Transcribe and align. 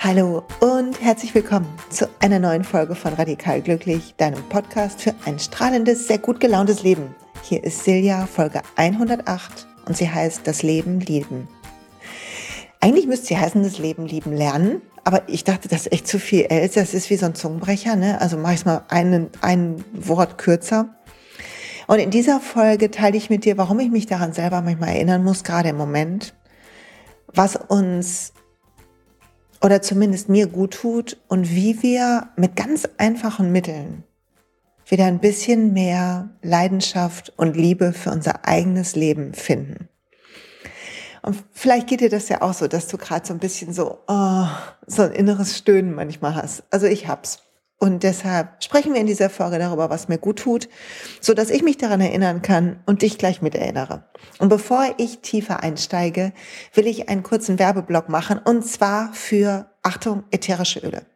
Hallo 0.00 0.44
und 0.60 1.02
herzlich 1.02 1.34
willkommen 1.34 1.66
zu 1.90 2.08
einer 2.20 2.38
neuen 2.38 2.62
Folge 2.62 2.94
von 2.94 3.14
Radikal 3.14 3.60
Glücklich, 3.60 4.14
deinem 4.16 4.40
Podcast 4.48 5.02
für 5.02 5.12
ein 5.24 5.40
strahlendes, 5.40 6.06
sehr 6.06 6.18
gut 6.18 6.38
gelauntes 6.38 6.84
Leben. 6.84 7.16
Hier 7.42 7.64
ist 7.64 7.82
Silja, 7.82 8.26
Folge 8.26 8.62
108 8.76 9.66
und 9.86 9.96
sie 9.96 10.08
heißt 10.08 10.46
Das 10.46 10.62
Leben 10.62 11.00
lieben. 11.00 11.48
Eigentlich 12.78 13.08
müsste 13.08 13.26
sie 13.26 13.38
heißen, 13.38 13.60
das 13.64 13.78
Leben 13.78 14.06
lieben 14.06 14.32
lernen, 14.32 14.82
aber 15.02 15.28
ich 15.28 15.42
dachte, 15.42 15.66
das 15.66 15.86
ist 15.86 15.92
echt 15.92 16.06
zu 16.06 16.20
viel 16.20 16.46
älter. 16.48 16.80
Das 16.80 16.94
ist 16.94 17.10
wie 17.10 17.16
so 17.16 17.26
ein 17.26 17.34
Zungenbrecher, 17.34 17.96
ne? 17.96 18.20
Also 18.20 18.38
mache 18.38 18.54
ich 18.54 18.64
mal 18.64 18.84
einen, 18.88 19.30
ein 19.40 19.84
Wort 19.92 20.38
kürzer. 20.38 20.94
Und 21.88 21.98
in 21.98 22.10
dieser 22.10 22.38
Folge 22.38 22.92
teile 22.92 23.16
ich 23.16 23.30
mit 23.30 23.44
dir, 23.44 23.58
warum 23.58 23.80
ich 23.80 23.90
mich 23.90 24.06
daran 24.06 24.32
selber 24.32 24.62
manchmal 24.62 24.90
erinnern 24.90 25.24
muss, 25.24 25.42
gerade 25.42 25.70
im 25.70 25.76
Moment, 25.76 26.34
was 27.34 27.56
uns 27.56 28.32
oder 29.60 29.82
zumindest 29.82 30.28
mir 30.28 30.46
gut 30.46 30.74
tut 30.74 31.16
und 31.28 31.50
wie 31.50 31.82
wir 31.82 32.28
mit 32.36 32.56
ganz 32.56 32.88
einfachen 32.98 33.52
Mitteln 33.52 34.04
wieder 34.86 35.04
ein 35.04 35.18
bisschen 35.18 35.72
mehr 35.72 36.30
Leidenschaft 36.42 37.32
und 37.36 37.56
Liebe 37.56 37.92
für 37.92 38.10
unser 38.10 38.46
eigenes 38.46 38.96
Leben 38.96 39.34
finden. 39.34 39.88
Und 41.22 41.44
vielleicht 41.52 41.88
geht 41.88 42.00
dir 42.00 42.08
das 42.08 42.28
ja 42.28 42.40
auch 42.42 42.54
so, 42.54 42.68
dass 42.68 42.86
du 42.86 42.96
gerade 42.96 43.26
so 43.26 43.34
ein 43.34 43.38
bisschen 43.38 43.72
so, 43.72 43.98
oh, 44.06 44.46
so 44.86 45.02
ein 45.02 45.12
inneres 45.12 45.58
Stöhnen 45.58 45.94
manchmal 45.94 46.34
hast. 46.34 46.62
Also 46.70 46.86
ich 46.86 47.08
hab's. 47.08 47.42
Und 47.80 48.02
deshalb 48.02 48.62
sprechen 48.62 48.92
wir 48.92 49.00
in 49.00 49.06
dieser 49.06 49.30
Folge 49.30 49.58
darüber, 49.58 49.88
was 49.88 50.08
mir 50.08 50.18
gut 50.18 50.40
tut, 50.40 50.68
so 51.20 51.32
dass 51.32 51.48
ich 51.48 51.62
mich 51.62 51.76
daran 51.76 52.00
erinnern 52.00 52.42
kann 52.42 52.80
und 52.86 53.02
dich 53.02 53.18
gleich 53.18 53.40
mit 53.40 53.54
erinnere. 53.54 54.04
Und 54.38 54.48
bevor 54.48 54.94
ich 54.96 55.20
tiefer 55.20 55.62
einsteige, 55.62 56.32
will 56.74 56.88
ich 56.88 57.08
einen 57.08 57.22
kurzen 57.22 57.58
Werbeblock 57.58 58.08
machen 58.08 58.40
und 58.44 58.66
zwar 58.66 59.12
für, 59.12 59.70
Achtung, 59.82 60.24
ätherische 60.32 60.80
Öle. 60.80 61.06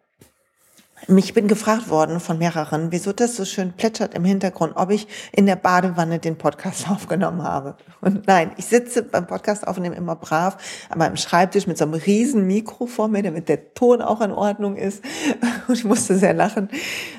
Mich 1.09 1.35
bin 1.35 1.49
gefragt 1.49 1.91
worden 1.91 2.21
von 2.21 2.39
mehreren, 2.39 2.93
wieso 2.93 3.13
das 3.13 3.35
so 3.35 3.45
schön 3.45 3.73
plätschert 3.73 4.15
im 4.15 4.25
Hintergrund, 4.25 4.75
ob 4.77 4.91
ich 4.91 5.09
in 5.33 5.47
der 5.47 5.57
Badewanne 5.57 6.21
den 6.21 6.39
Podcast 6.39 6.89
aufgenommen 6.91 7.43
habe. 7.43 7.77
Und 8.01 8.29
nein, 8.29 8.53
ich 8.57 8.67
sitze 8.67 9.03
beim 9.03 9.27
Podcast 9.27 9.67
aufnehmen 9.67 9.97
immer 9.97 10.15
brav 10.15 10.57
an 10.91 10.99
meinem 10.99 11.17
Schreibtisch 11.17 11.67
mit 11.67 11.77
so 11.77 11.85
einem 11.85 11.95
riesen 11.95 12.47
Mikro 12.47 12.87
vor 12.87 13.09
mir, 13.09 13.23
damit 13.25 13.49
der 13.49 13.75
Ton 13.75 14.01
auch 14.01 14.21
in 14.21 14.31
Ordnung 14.31 14.77
ist. 14.77 15.03
Und 15.67 15.75
ich 15.75 15.85
musste 15.85 16.17
sehr 16.17 16.35
lachen. 16.35 16.69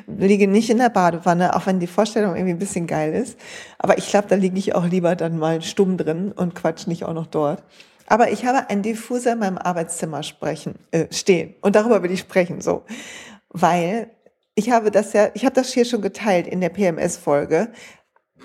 Liege 0.08 0.48
nicht 0.48 0.70
in 0.70 0.78
der 0.78 0.90
Badewanne, 0.90 1.54
auch 1.56 1.66
wenn 1.66 1.82
die 1.82 1.88
Vorstellung 1.88 2.36
irgendwie 2.36 2.54
ein 2.54 2.60
bisschen 2.60 2.88
geil 2.88 3.14
ist. 3.14 3.38
Aber 3.80 3.98
ich 3.98 4.08
glaube, 4.08 4.30
da 4.30 4.36
liege 4.36 4.58
ich 4.58 4.76
auch 4.76 4.86
lieber 4.86 5.18
dann 5.18 5.38
mal 5.38 5.62
stumm 5.62 5.98
drin 5.98 6.32
und 6.32 6.56
quatsch 6.56 6.88
nicht 6.88 7.04
auch 7.04 7.14
noch 7.14 7.28
dort. 7.28 7.64
Aber 8.08 8.32
ich 8.32 8.46
habe 8.46 8.70
einen 8.70 8.82
Diffuser 8.82 9.34
in 9.34 9.40
meinem 9.40 9.58
Arbeitszimmer 9.58 10.24
sprechen, 10.24 10.76
äh, 10.92 11.08
stehen. 11.12 11.56
Und 11.62 11.76
darüber 11.76 12.04
will 12.04 12.12
ich 12.12 12.20
sprechen, 12.20 12.62
so 12.62 12.84
weil 13.54 14.12
ich 14.56 14.72
habe 14.72 14.92
das 14.92 15.14
ja, 15.14 15.30
ich 15.34 15.46
habe 15.46 15.56
das 15.56 15.74
hier 15.74 15.86
schon 15.86 16.02
geteilt 16.02 16.48
in 16.48 16.62
der 16.62 16.70
PMS-Folge. 16.70 17.70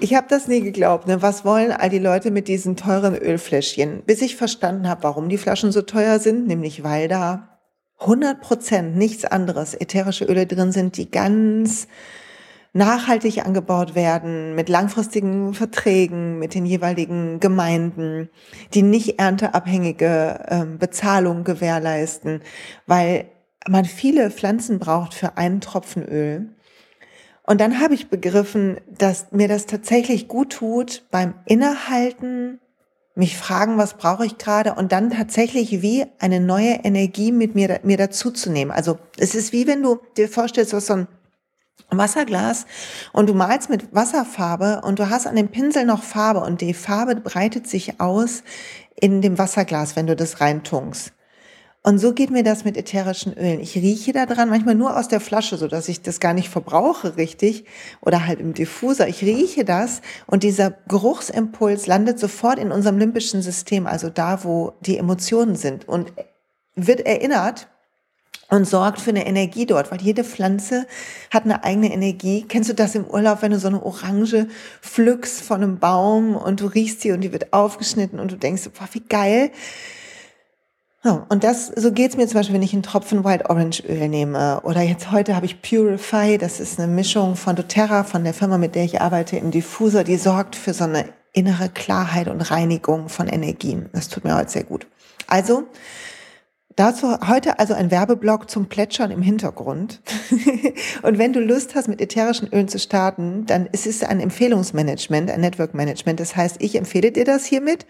Ich 0.00 0.14
habe 0.14 0.28
das 0.28 0.46
nie 0.46 0.60
geglaubt. 0.60 1.08
Ne? 1.08 1.22
Was 1.22 1.44
wollen 1.44 1.72
all 1.72 1.88
die 1.90 1.98
Leute 1.98 2.30
mit 2.30 2.46
diesen 2.46 2.76
teuren 2.76 3.16
Ölfläschchen? 3.16 4.02
Bis 4.06 4.22
ich 4.22 4.36
verstanden 4.36 4.88
habe, 4.88 5.02
warum 5.02 5.28
die 5.28 5.38
Flaschen 5.38 5.72
so 5.72 5.82
teuer 5.82 6.20
sind, 6.20 6.46
nämlich 6.46 6.84
weil 6.84 7.08
da 7.08 7.58
100 8.00 8.40
Prozent 8.40 8.96
nichts 8.96 9.24
anderes 9.24 9.74
ätherische 9.74 10.24
Öle 10.24 10.46
drin 10.46 10.70
sind, 10.70 10.96
die 10.96 11.10
ganz 11.10 11.88
nachhaltig 12.72 13.44
angebaut 13.44 13.94
werden, 13.96 14.54
mit 14.54 14.68
langfristigen 14.68 15.52
Verträgen 15.52 16.38
mit 16.38 16.54
den 16.54 16.64
jeweiligen 16.64 17.40
Gemeinden, 17.40 18.28
die 18.72 18.82
nicht 18.82 19.18
ernteabhängige 19.18 20.44
äh, 20.46 20.64
Bezahlung 20.78 21.42
gewährleisten, 21.42 22.40
weil 22.86 23.26
man 23.68 23.84
viele 23.84 24.30
Pflanzen 24.30 24.78
braucht 24.78 25.14
für 25.14 25.36
einen 25.36 25.60
Tropfen 25.60 26.04
Öl. 26.04 26.48
Und 27.42 27.60
dann 27.60 27.80
habe 27.80 27.94
ich 27.94 28.10
begriffen, 28.10 28.78
dass 28.86 29.32
mir 29.32 29.48
das 29.48 29.66
tatsächlich 29.66 30.28
gut 30.28 30.50
tut 30.50 31.04
beim 31.10 31.34
Innehalten, 31.46 32.60
mich 33.14 33.36
fragen, 33.36 33.78
was 33.78 33.94
brauche 33.94 34.24
ich 34.24 34.38
gerade 34.38 34.74
und 34.74 34.92
dann 34.92 35.10
tatsächlich 35.10 35.82
wie 35.82 36.06
eine 36.20 36.40
neue 36.40 36.80
Energie 36.84 37.32
mit 37.32 37.54
mir, 37.54 37.80
mir 37.82 37.96
dazuzunehmen. 37.96 38.72
Also 38.72 38.98
es 39.16 39.34
ist 39.34 39.52
wie 39.52 39.66
wenn 39.66 39.82
du 39.82 39.98
dir 40.16 40.28
vorstellst, 40.28 40.72
hast 40.72 40.86
so 40.86 40.94
ein 40.94 41.08
Wasserglas 41.90 42.66
und 43.12 43.28
du 43.28 43.34
malst 43.34 43.70
mit 43.70 43.94
Wasserfarbe 43.94 44.82
und 44.84 44.98
du 44.98 45.10
hast 45.10 45.26
an 45.26 45.36
dem 45.36 45.48
Pinsel 45.48 45.84
noch 45.84 46.02
Farbe 46.02 46.40
und 46.40 46.60
die 46.60 46.74
Farbe 46.74 47.16
breitet 47.16 47.66
sich 47.66 48.00
aus 48.00 48.44
in 48.94 49.22
dem 49.22 49.38
Wasserglas, 49.38 49.96
wenn 49.96 50.06
du 50.06 50.14
das 50.14 50.40
reintunkst. 50.40 51.12
Und 51.88 51.98
so 51.98 52.12
geht 52.12 52.28
mir 52.28 52.42
das 52.42 52.66
mit 52.66 52.76
ätherischen 52.76 53.32
Ölen. 53.32 53.60
Ich 53.60 53.74
rieche 53.74 54.12
da 54.12 54.26
dran, 54.26 54.50
manchmal 54.50 54.74
nur 54.74 54.94
aus 54.94 55.08
der 55.08 55.20
Flasche, 55.20 55.56
so 55.56 55.68
dass 55.68 55.88
ich 55.88 56.02
das 56.02 56.20
gar 56.20 56.34
nicht 56.34 56.50
verbrauche 56.50 57.16
richtig 57.16 57.64
oder 58.02 58.26
halt 58.26 58.40
im 58.40 58.52
Diffuser. 58.52 59.08
Ich 59.08 59.22
rieche 59.22 59.64
das 59.64 60.02
und 60.26 60.42
dieser 60.42 60.70
Geruchsimpuls 60.88 61.86
landet 61.86 62.18
sofort 62.18 62.58
in 62.58 62.72
unserem 62.72 62.98
limbischen 62.98 63.40
System, 63.40 63.86
also 63.86 64.10
da, 64.10 64.44
wo 64.44 64.74
die 64.82 64.98
Emotionen 64.98 65.56
sind 65.56 65.88
und 65.88 66.12
wird 66.74 67.00
erinnert 67.06 67.68
und 68.50 68.68
sorgt 68.68 69.00
für 69.00 69.08
eine 69.08 69.26
Energie 69.26 69.64
dort, 69.64 69.90
weil 69.90 70.02
jede 70.02 70.24
Pflanze 70.24 70.86
hat 71.30 71.44
eine 71.44 71.64
eigene 71.64 71.90
Energie. 71.90 72.44
Kennst 72.46 72.68
du 72.68 72.74
das 72.74 72.96
im 72.96 73.06
Urlaub, 73.06 73.40
wenn 73.40 73.52
du 73.52 73.58
so 73.58 73.68
eine 73.68 73.82
Orange 73.82 74.48
pflückst 74.82 75.40
von 75.40 75.62
einem 75.62 75.78
Baum 75.78 76.36
und 76.36 76.60
du 76.60 76.66
riechst 76.66 77.00
sie 77.00 77.12
und 77.12 77.22
die 77.22 77.32
wird 77.32 77.54
aufgeschnitten 77.54 78.20
und 78.20 78.30
du 78.30 78.36
denkst, 78.36 78.68
boah, 78.78 78.88
wie 78.92 79.00
geil. 79.00 79.50
Ja, 81.04 81.26
und 81.28 81.44
das, 81.44 81.68
so 81.68 81.92
geht's 81.92 82.16
mir 82.16 82.26
zum 82.26 82.34
Beispiel, 82.34 82.54
wenn 82.54 82.62
ich 82.62 82.72
einen 82.72 82.82
Tropfen 82.82 83.24
White 83.24 83.48
Orange 83.48 83.84
Öl 83.88 84.08
nehme. 84.08 84.60
Oder 84.64 84.82
jetzt 84.82 85.12
heute 85.12 85.36
habe 85.36 85.46
ich 85.46 85.62
Purify, 85.62 86.38
das 86.38 86.58
ist 86.58 86.80
eine 86.80 86.92
Mischung 86.92 87.36
von 87.36 87.54
doTERRA, 87.54 88.02
von 88.02 88.24
der 88.24 88.34
Firma, 88.34 88.58
mit 88.58 88.74
der 88.74 88.84
ich 88.84 89.00
arbeite, 89.00 89.36
im 89.36 89.52
Diffuser, 89.52 90.02
die 90.02 90.16
sorgt 90.16 90.56
für 90.56 90.74
so 90.74 90.84
eine 90.84 91.04
innere 91.32 91.68
Klarheit 91.68 92.26
und 92.26 92.40
Reinigung 92.40 93.08
von 93.08 93.28
Energien. 93.28 93.88
Das 93.92 94.08
tut 94.08 94.24
mir 94.24 94.34
heute 94.34 94.50
sehr 94.50 94.64
gut. 94.64 94.88
Also, 95.28 95.68
dazu 96.74 97.16
heute 97.28 97.60
also 97.60 97.74
ein 97.74 97.92
Werbeblock 97.92 98.50
zum 98.50 98.66
Plätschern 98.66 99.12
im 99.12 99.22
Hintergrund. 99.22 100.00
und 101.02 101.18
wenn 101.18 101.32
du 101.32 101.38
Lust 101.38 101.76
hast, 101.76 101.86
mit 101.86 102.00
ätherischen 102.00 102.48
Ölen 102.48 102.66
zu 102.66 102.80
starten, 102.80 103.46
dann 103.46 103.66
ist 103.66 103.86
es 103.86 104.02
ein 104.02 104.18
Empfehlungsmanagement, 104.18 105.30
ein 105.30 105.42
Network 105.42 105.74
Management. 105.74 106.18
Das 106.18 106.34
heißt, 106.34 106.56
ich 106.58 106.74
empfehle 106.74 107.12
dir 107.12 107.24
das 107.24 107.44
hiermit 107.44 107.86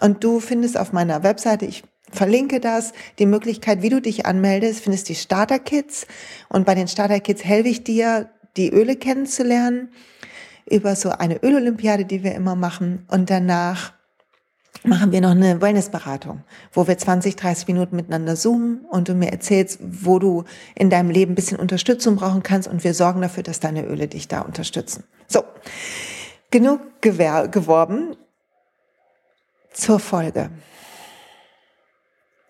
und 0.00 0.22
du 0.22 0.38
findest 0.38 0.78
auf 0.78 0.92
meiner 0.92 1.24
Webseite, 1.24 1.66
ich 1.66 1.82
verlinke 2.12 2.60
das, 2.60 2.92
die 3.18 3.26
Möglichkeit, 3.26 3.82
wie 3.82 3.88
du 3.88 4.00
dich 4.00 4.26
anmeldest, 4.26 4.82
findest 4.84 5.08
die 5.08 5.14
Starter-Kits. 5.14 6.06
Und 6.48 6.66
bei 6.66 6.74
den 6.74 6.88
Starter-Kits 6.88 7.44
helfe 7.44 7.68
ich 7.68 7.84
dir, 7.84 8.30
die 8.56 8.70
Öle 8.70 8.96
kennenzulernen 8.96 9.88
über 10.70 10.94
so 10.94 11.10
eine 11.10 11.42
Ölolympiade, 11.42 12.04
die 12.04 12.22
wir 12.22 12.34
immer 12.34 12.54
machen. 12.54 13.06
Und 13.08 13.30
danach 13.30 13.94
machen 14.84 15.12
wir 15.12 15.20
noch 15.20 15.30
eine 15.30 15.60
Wellnessberatung, 15.60 16.42
wo 16.72 16.86
wir 16.86 16.98
20, 16.98 17.36
30 17.36 17.68
Minuten 17.68 17.96
miteinander 17.96 18.36
zoomen 18.36 18.84
und 18.90 19.08
du 19.08 19.14
mir 19.14 19.30
erzählst, 19.30 19.78
wo 19.80 20.18
du 20.18 20.44
in 20.74 20.90
deinem 20.90 21.10
Leben 21.10 21.32
ein 21.32 21.34
bisschen 21.34 21.58
Unterstützung 21.58 22.16
brauchen 22.16 22.42
kannst 22.42 22.68
und 22.68 22.84
wir 22.84 22.94
sorgen 22.94 23.20
dafür, 23.22 23.42
dass 23.42 23.60
deine 23.60 23.86
Öle 23.86 24.08
dich 24.08 24.28
da 24.28 24.40
unterstützen. 24.40 25.04
So, 25.28 25.44
genug 26.50 26.80
geworben 27.00 28.16
zur 29.72 29.98
Folge. 29.98 30.50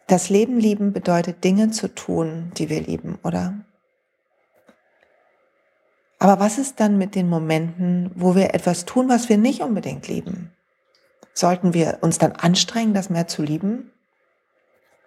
Das 0.06 0.28
Leben 0.28 0.58
lieben 0.58 0.92
bedeutet 0.92 1.42
Dinge 1.42 1.70
zu 1.70 1.88
tun, 1.88 2.52
die 2.56 2.68
wir 2.68 2.80
lieben, 2.80 3.18
oder? 3.22 3.54
Aber 6.22 6.38
was 6.38 6.58
ist 6.58 6.78
dann 6.78 6.98
mit 6.98 7.16
den 7.16 7.28
Momenten, 7.28 8.12
wo 8.14 8.36
wir 8.36 8.54
etwas 8.54 8.84
tun, 8.84 9.08
was 9.08 9.28
wir 9.28 9.38
nicht 9.38 9.60
unbedingt 9.60 10.06
lieben? 10.06 10.52
Sollten 11.34 11.75
wir 11.75 11.99
uns 12.00 12.19
dann 12.19 12.31
anstrengen, 12.31 12.94
das 12.94 13.10
mehr 13.10 13.26
zu 13.26 13.43
lieben? 13.43 13.90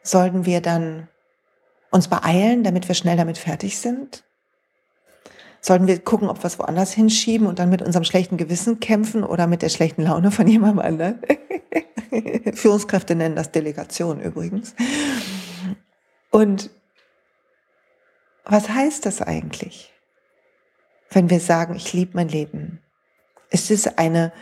Sollten 0.04 0.46
wir 0.46 0.60
dann 0.60 1.08
uns 1.90 2.10
beeilen, 2.10 2.66
damit 2.66 2.90
wir 2.90 2.96
schnell 2.96 3.16
damit 3.16 3.38
fertig 3.38 3.80
sind? 3.80 4.25
Sollten 5.66 5.88
wir 5.88 5.98
gucken, 5.98 6.30
ob 6.30 6.44
wir 6.44 6.46
es 6.46 6.60
woanders 6.60 6.94
hinschieben 6.94 7.48
und 7.48 7.58
dann 7.58 7.72
mit 7.72 7.82
unserem 7.82 8.04
schlechten 8.04 8.38
Gewissen 8.38 8.80
kämpfen 8.80 9.24
oder 9.24 9.48
mit 9.48 9.64
der 9.64 9.70
schlechten 9.70 10.04
Laune 10.04 10.30
von 10.30 10.48
jemandem 10.48 10.78
anderen? 10.78 11.20
Führungskräfte 12.54 13.16
nennen 13.16 13.36
das 13.36 13.50
Delegation 13.52 14.22
übrigens. 14.22 14.76
Und 16.30 16.70
was 18.44 18.70
heißt 18.70 19.08
das 19.08 19.24
eigentlich, 19.24 19.92
wenn 21.10 21.32
wir 21.32 21.40
sagen, 21.40 21.76
ich 21.76 21.94
liebe 21.94 22.12
mein 22.14 22.30
Leben? 22.30 22.80
Ist 23.50 23.72
es 23.72 23.88
eine, 23.98 24.34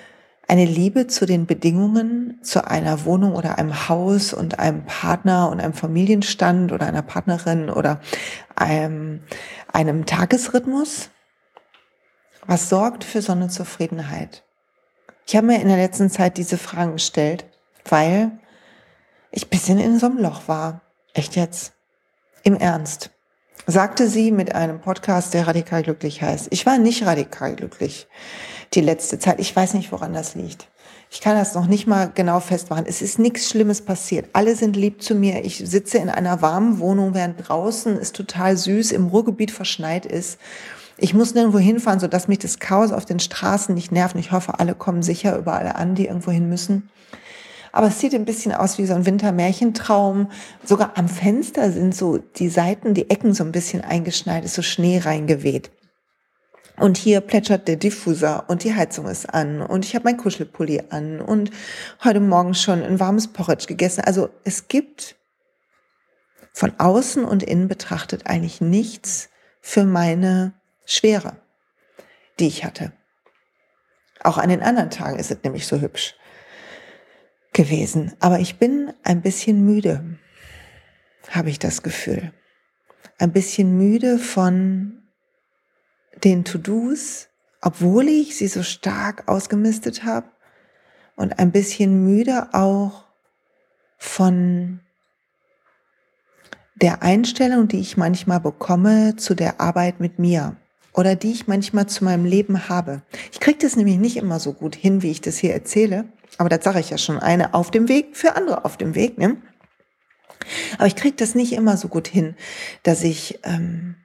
eine 0.49 0.65
Liebe 0.65 1.07
zu 1.07 1.25
den 1.25 1.45
Bedingungen, 1.45 2.39
zu 2.41 2.67
einer 2.67 3.05
Wohnung 3.05 3.35
oder 3.35 3.57
einem 3.59 3.87
Haus 3.87 4.33
und 4.33 4.59
einem 4.59 4.83
Partner 4.83 5.49
und 5.49 5.61
einem 5.61 5.73
Familienstand 5.73 6.73
oder 6.73 6.85
einer 6.85 7.01
Partnerin 7.01 7.69
oder 7.69 8.01
einem, 8.57 9.21
einem 9.71 10.05
Tagesrhythmus? 10.05 11.11
Was 12.45 12.69
sorgt 12.69 13.03
für 13.03 13.21
so 13.21 13.31
eine 13.31 13.49
Zufriedenheit? 13.49 14.43
Ich 15.25 15.35
habe 15.35 15.47
mir 15.47 15.61
in 15.61 15.69
der 15.69 15.77
letzten 15.77 16.09
Zeit 16.09 16.37
diese 16.37 16.57
Fragen 16.57 16.93
gestellt 16.93 17.45
weil 17.89 18.31
ich 19.31 19.49
bisschen 19.49 19.79
in 19.79 19.99
so 19.99 20.07
einem 20.07 20.19
Loch 20.19 20.47
war. 20.47 20.81
Echt 21.13 21.35
jetzt. 21.35 21.73
Im 22.43 22.55
Ernst, 22.55 23.11
sagte 23.67 24.09
sie 24.09 24.31
mit 24.31 24.53
einem 24.53 24.81
Podcast, 24.81 25.33
der 25.33 25.47
radikal 25.47 25.83
glücklich 25.83 26.21
heißt. 26.21 26.47
Ich 26.51 26.65
war 26.65 26.77
nicht 26.77 27.05
radikal 27.05 27.55
glücklich 27.55 28.07
die 28.73 28.81
letzte 28.81 29.19
Zeit. 29.19 29.39
Ich 29.39 29.55
weiß 29.55 29.75
nicht, 29.75 29.91
woran 29.91 30.13
das 30.13 30.35
liegt. 30.35 30.67
Ich 31.09 31.21
kann 31.21 31.37
das 31.37 31.53
noch 31.53 31.67
nicht 31.67 31.87
mal 31.87 32.11
genau 32.13 32.39
festmachen. 32.39 32.85
Es 32.87 33.01
ist 33.01 33.19
nichts 33.19 33.47
Schlimmes 33.47 33.81
passiert. 33.81 34.29
Alle 34.33 34.55
sind 34.55 34.75
lieb 34.75 35.01
zu 35.03 35.13
mir. 35.13 35.45
Ich 35.45 35.57
sitze 35.57 35.99
in 35.99 36.09
einer 36.09 36.41
warmen 36.41 36.79
Wohnung, 36.79 37.13
während 37.13 37.47
draußen 37.47 37.97
es 37.97 38.11
total 38.11 38.57
süß 38.57 38.91
im 38.91 39.07
Ruhrgebiet 39.07 39.51
verschneit 39.51 40.05
ist. 40.05 40.39
Ich 41.03 41.13
muss 41.13 41.33
nirgendwo 41.33 41.59
hinfahren, 41.59 41.99
sodass 41.99 42.29
mich 42.29 42.39
das 42.39 42.59
Chaos 42.59 42.93
auf 42.93 43.03
den 43.03 43.19
Straßen 43.19 43.75
nicht 43.75 43.91
nervt. 43.91 44.15
Ich 44.15 44.31
hoffe, 44.31 44.61
alle 44.61 44.73
kommen 44.73 45.03
sicher 45.03 45.37
überall 45.37 45.67
an, 45.67 45.95
die 45.95 46.05
irgendwo 46.07 46.31
hin 46.31 46.47
müssen. 46.47 46.89
Aber 47.73 47.87
es 47.87 47.99
sieht 47.99 48.15
ein 48.15 48.23
bisschen 48.23 48.53
aus 48.53 48.77
wie 48.77 48.85
so 48.85 48.93
ein 48.93 49.05
Wintermärchentraum. 49.05 50.31
Sogar 50.63 50.97
am 50.97 51.09
Fenster 51.09 51.73
sind 51.73 51.93
so 51.93 52.19
die 52.19 52.47
Seiten, 52.47 52.93
die 52.93 53.09
Ecken 53.09 53.33
so 53.33 53.43
ein 53.43 53.51
bisschen 53.51 53.81
eingeschneit, 53.81 54.45
ist 54.45 54.53
so 54.53 54.61
Schnee 54.61 54.97
reingeweht. 54.97 55.71
Und 56.77 56.95
hier 56.95 57.19
plätschert 57.19 57.67
der 57.67 57.75
Diffuser 57.75 58.45
und 58.47 58.63
die 58.63 58.73
Heizung 58.73 59.07
ist 59.07 59.25
an 59.25 59.61
und 59.61 59.83
ich 59.83 59.95
habe 59.95 60.05
mein 60.05 60.15
Kuschelpulli 60.15 60.83
an 60.89 61.19
und 61.19 61.51
heute 62.01 62.21
Morgen 62.21 62.53
schon 62.53 62.81
ein 62.81 63.01
warmes 63.01 63.27
Porridge 63.27 63.65
gegessen. 63.67 64.05
Also 64.05 64.29
es 64.45 64.69
gibt 64.69 65.17
von 66.53 66.71
außen 66.79 67.25
und 67.25 67.43
innen 67.43 67.67
betrachtet 67.67 68.25
eigentlich 68.25 68.61
nichts 68.61 69.27
für 69.59 69.83
meine 69.83 70.53
Schwere, 70.85 71.37
die 72.39 72.47
ich 72.47 72.63
hatte. 72.65 72.93
Auch 74.21 74.37
an 74.37 74.49
den 74.49 74.61
anderen 74.61 74.89
Tagen 74.89 75.19
ist 75.19 75.31
es 75.31 75.43
nämlich 75.43 75.67
so 75.67 75.81
hübsch 75.81 76.15
gewesen. 77.51 78.13
Aber 78.19 78.39
ich 78.39 78.57
bin 78.57 78.93
ein 79.03 79.21
bisschen 79.21 79.65
müde, 79.65 80.17
habe 81.29 81.49
ich 81.49 81.59
das 81.59 81.83
Gefühl. 81.83 82.33
Ein 83.17 83.31
bisschen 83.31 83.77
müde 83.77 84.17
von 84.17 85.03
den 86.23 86.45
To-Dos, 86.45 87.29
obwohl 87.61 88.07
ich 88.07 88.37
sie 88.37 88.47
so 88.47 88.63
stark 88.63 89.27
ausgemistet 89.27 90.03
habe 90.03 90.27
und 91.15 91.39
ein 91.39 91.51
bisschen 91.51 92.03
müde 92.03 92.49
auch 92.53 93.05
von 93.97 94.79
der 96.75 97.03
Einstellung, 97.03 97.67
die 97.67 97.79
ich 97.79 97.97
manchmal 97.97 98.39
bekomme 98.39 99.15
zu 99.15 99.35
der 99.35 99.61
Arbeit 99.61 99.99
mit 99.99 100.19
mir 100.19 100.57
oder 100.93 101.15
die 101.15 101.31
ich 101.31 101.47
manchmal 101.47 101.87
zu 101.87 102.03
meinem 102.03 102.25
Leben 102.25 102.69
habe. 102.69 103.01
Ich 103.31 103.39
kriege 103.39 103.57
das 103.59 103.75
nämlich 103.75 103.97
nicht 103.97 104.17
immer 104.17 104.39
so 104.39 104.53
gut 104.53 104.75
hin, 104.75 105.01
wie 105.01 105.11
ich 105.11 105.21
das 105.21 105.37
hier 105.37 105.53
erzähle, 105.53 106.05
aber 106.37 106.49
das 106.49 106.63
sage 106.63 106.79
ich 106.79 106.89
ja 106.89 106.97
schon, 106.97 107.19
eine 107.19 107.53
auf 107.53 107.71
dem 107.71 107.87
Weg 107.87 108.15
für 108.15 108.35
andere 108.35 108.65
auf 108.65 108.77
dem 108.77 108.95
Weg. 108.95 109.17
Ne? 109.17 109.37
Aber 110.77 110.87
ich 110.87 110.95
kriege 110.95 111.15
das 111.15 111.35
nicht 111.35 111.53
immer 111.53 111.77
so 111.77 111.87
gut 111.87 112.07
hin, 112.07 112.35
dass 112.83 113.03
ich 113.03 113.39
ähm, 113.43 113.95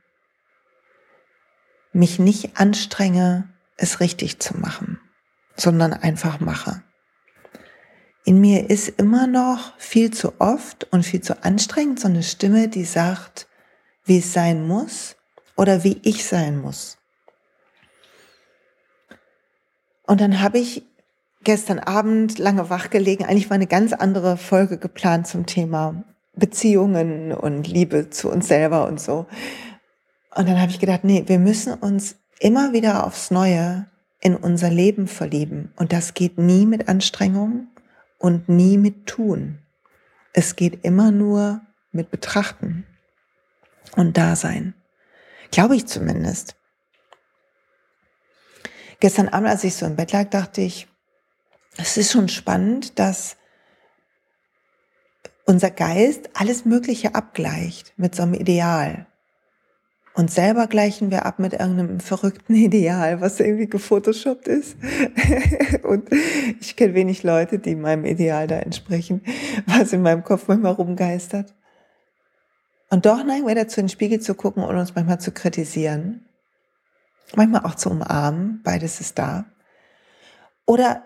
mich 1.92 2.18
nicht 2.18 2.58
anstrenge, 2.58 3.48
es 3.76 4.00
richtig 4.00 4.40
zu 4.40 4.56
machen, 4.58 5.00
sondern 5.56 5.92
einfach 5.92 6.40
mache. 6.40 6.82
In 8.24 8.40
mir 8.40 8.68
ist 8.68 8.88
immer 8.88 9.26
noch 9.26 9.78
viel 9.78 10.10
zu 10.10 10.38
oft 10.40 10.86
und 10.90 11.04
viel 11.04 11.20
zu 11.20 11.44
anstrengend 11.44 12.00
so 12.00 12.08
eine 12.08 12.22
Stimme, 12.22 12.68
die 12.68 12.84
sagt, 12.84 13.46
wie 14.04 14.18
es 14.18 14.32
sein 14.32 14.66
muss 14.66 15.17
oder 15.58 15.82
wie 15.84 15.98
ich 16.04 16.24
sein 16.24 16.62
muss. 16.62 16.96
Und 20.06 20.22
dann 20.22 20.40
habe 20.40 20.58
ich 20.58 20.84
gestern 21.42 21.80
Abend 21.80 22.38
lange 22.38 22.70
wach 22.70 22.88
gelegen. 22.90 23.24
Eigentlich 23.24 23.50
war 23.50 23.56
eine 23.56 23.66
ganz 23.66 23.92
andere 23.92 24.36
Folge 24.36 24.78
geplant 24.78 25.26
zum 25.26 25.44
Thema 25.46 26.04
Beziehungen 26.34 27.32
und 27.32 27.66
Liebe 27.66 28.08
zu 28.08 28.30
uns 28.30 28.46
selber 28.46 28.86
und 28.86 29.00
so. 29.00 29.26
Und 30.34 30.48
dann 30.48 30.60
habe 30.60 30.70
ich 30.70 30.78
gedacht, 30.78 31.02
nee, 31.02 31.24
wir 31.26 31.40
müssen 31.40 31.74
uns 31.74 32.16
immer 32.38 32.72
wieder 32.72 33.04
aufs 33.04 33.32
Neue 33.32 33.86
in 34.20 34.36
unser 34.36 34.70
Leben 34.70 35.08
verlieben. 35.08 35.72
Und 35.76 35.92
das 35.92 36.14
geht 36.14 36.38
nie 36.38 36.66
mit 36.66 36.88
Anstrengung 36.88 37.66
und 38.18 38.48
nie 38.48 38.78
mit 38.78 39.06
Tun. 39.06 39.58
Es 40.32 40.54
geht 40.54 40.84
immer 40.84 41.10
nur 41.10 41.62
mit 41.90 42.10
Betrachten 42.12 42.86
und 43.96 44.16
Dasein. 44.16 44.74
Glaube 45.50 45.76
ich 45.76 45.86
zumindest. 45.86 46.56
Gestern 49.00 49.28
Abend, 49.28 49.48
als 49.48 49.64
ich 49.64 49.74
so 49.74 49.86
im 49.86 49.96
Bett 49.96 50.12
lag, 50.12 50.28
dachte 50.30 50.60
ich, 50.60 50.88
es 51.76 51.96
ist 51.96 52.12
schon 52.12 52.28
spannend, 52.28 52.98
dass 52.98 53.36
unser 55.46 55.70
Geist 55.70 56.30
alles 56.34 56.64
Mögliche 56.64 57.14
abgleicht 57.14 57.94
mit 57.96 58.14
so 58.14 58.22
einem 58.22 58.34
Ideal. 58.34 59.06
Und 60.14 60.32
selber 60.32 60.66
gleichen 60.66 61.12
wir 61.12 61.26
ab 61.26 61.38
mit 61.38 61.52
irgendeinem 61.52 62.00
verrückten 62.00 62.54
Ideal, 62.56 63.20
was 63.20 63.38
irgendwie 63.38 63.68
gefotoshoppt 63.68 64.48
ist. 64.48 64.76
und 65.84 66.10
ich 66.60 66.74
kenne 66.74 66.94
wenig 66.94 67.22
Leute, 67.22 67.60
die 67.60 67.76
meinem 67.76 68.04
Ideal 68.04 68.48
da 68.48 68.58
entsprechen, 68.58 69.22
was 69.66 69.92
in 69.92 70.02
meinem 70.02 70.24
Kopf 70.24 70.48
manchmal 70.48 70.72
rumgeistert. 70.72 71.54
Und 72.90 73.06
doch 73.06 73.22
neigen 73.22 73.46
wir 73.46 73.54
dazu, 73.54 73.80
in 73.80 73.86
den 73.86 73.92
Spiegel 73.92 74.20
zu 74.20 74.34
gucken 74.34 74.62
und 74.62 74.76
uns 74.76 74.94
manchmal 74.94 75.20
zu 75.20 75.32
kritisieren. 75.32 76.26
Manchmal 77.34 77.64
auch 77.64 77.74
zu 77.74 77.90
umarmen, 77.90 78.62
beides 78.62 79.00
ist 79.00 79.18
da. 79.18 79.44
Oder 80.64 81.04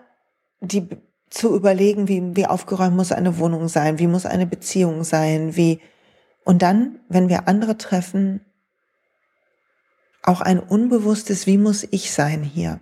die 0.61 0.87
zu 1.29 1.55
überlegen, 1.55 2.07
wie, 2.07 2.35
wie 2.35 2.45
aufgeräumt 2.45 2.95
muss 2.95 3.11
eine 3.11 3.37
Wohnung 3.37 3.67
sein, 3.67 3.99
wie 3.99 4.07
muss 4.07 4.25
eine 4.25 4.45
Beziehung 4.45 5.03
sein, 5.03 5.55
wie, 5.55 5.81
und 6.45 6.61
dann, 6.61 6.99
wenn 7.09 7.27
wir 7.27 7.47
andere 7.47 7.77
treffen, 7.77 8.45
auch 10.21 10.41
ein 10.41 10.59
unbewusstes, 10.59 11.47
wie 11.47 11.57
muss 11.57 11.85
ich 11.89 12.13
sein 12.13 12.43
hier? 12.43 12.79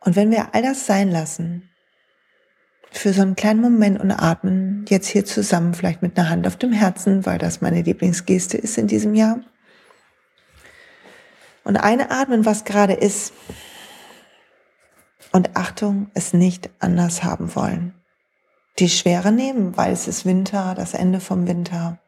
Und 0.00 0.16
wenn 0.16 0.30
wir 0.30 0.54
all 0.54 0.62
das 0.62 0.86
sein 0.86 1.10
lassen, 1.10 1.69
für 3.00 3.14
so 3.14 3.22
einen 3.22 3.34
kleinen 3.34 3.62
Moment 3.62 3.98
und 3.98 4.10
atmen 4.10 4.84
jetzt 4.88 5.08
hier 5.08 5.24
zusammen, 5.24 5.72
vielleicht 5.72 6.02
mit 6.02 6.18
einer 6.18 6.28
Hand 6.28 6.46
auf 6.46 6.56
dem 6.56 6.72
Herzen, 6.72 7.24
weil 7.24 7.38
das 7.38 7.62
meine 7.62 7.80
Lieblingsgeste 7.80 8.58
ist 8.58 8.76
in 8.76 8.88
diesem 8.88 9.14
Jahr. 9.14 9.40
Und 11.64 11.78
eine 11.78 12.10
atmen, 12.10 12.44
was 12.44 12.64
gerade 12.64 12.92
ist. 12.92 13.32
Und 15.32 15.56
Achtung, 15.56 16.10
es 16.12 16.34
nicht 16.34 16.68
anders 16.78 17.22
haben 17.22 17.54
wollen. 17.54 17.94
Die 18.78 18.90
Schwere 18.90 19.32
nehmen, 19.32 19.76
weil 19.76 19.92
es 19.92 20.06
ist 20.06 20.26
Winter, 20.26 20.74
das 20.74 20.92
Ende 20.92 21.20
vom 21.20 21.46
Winter. 21.46 21.98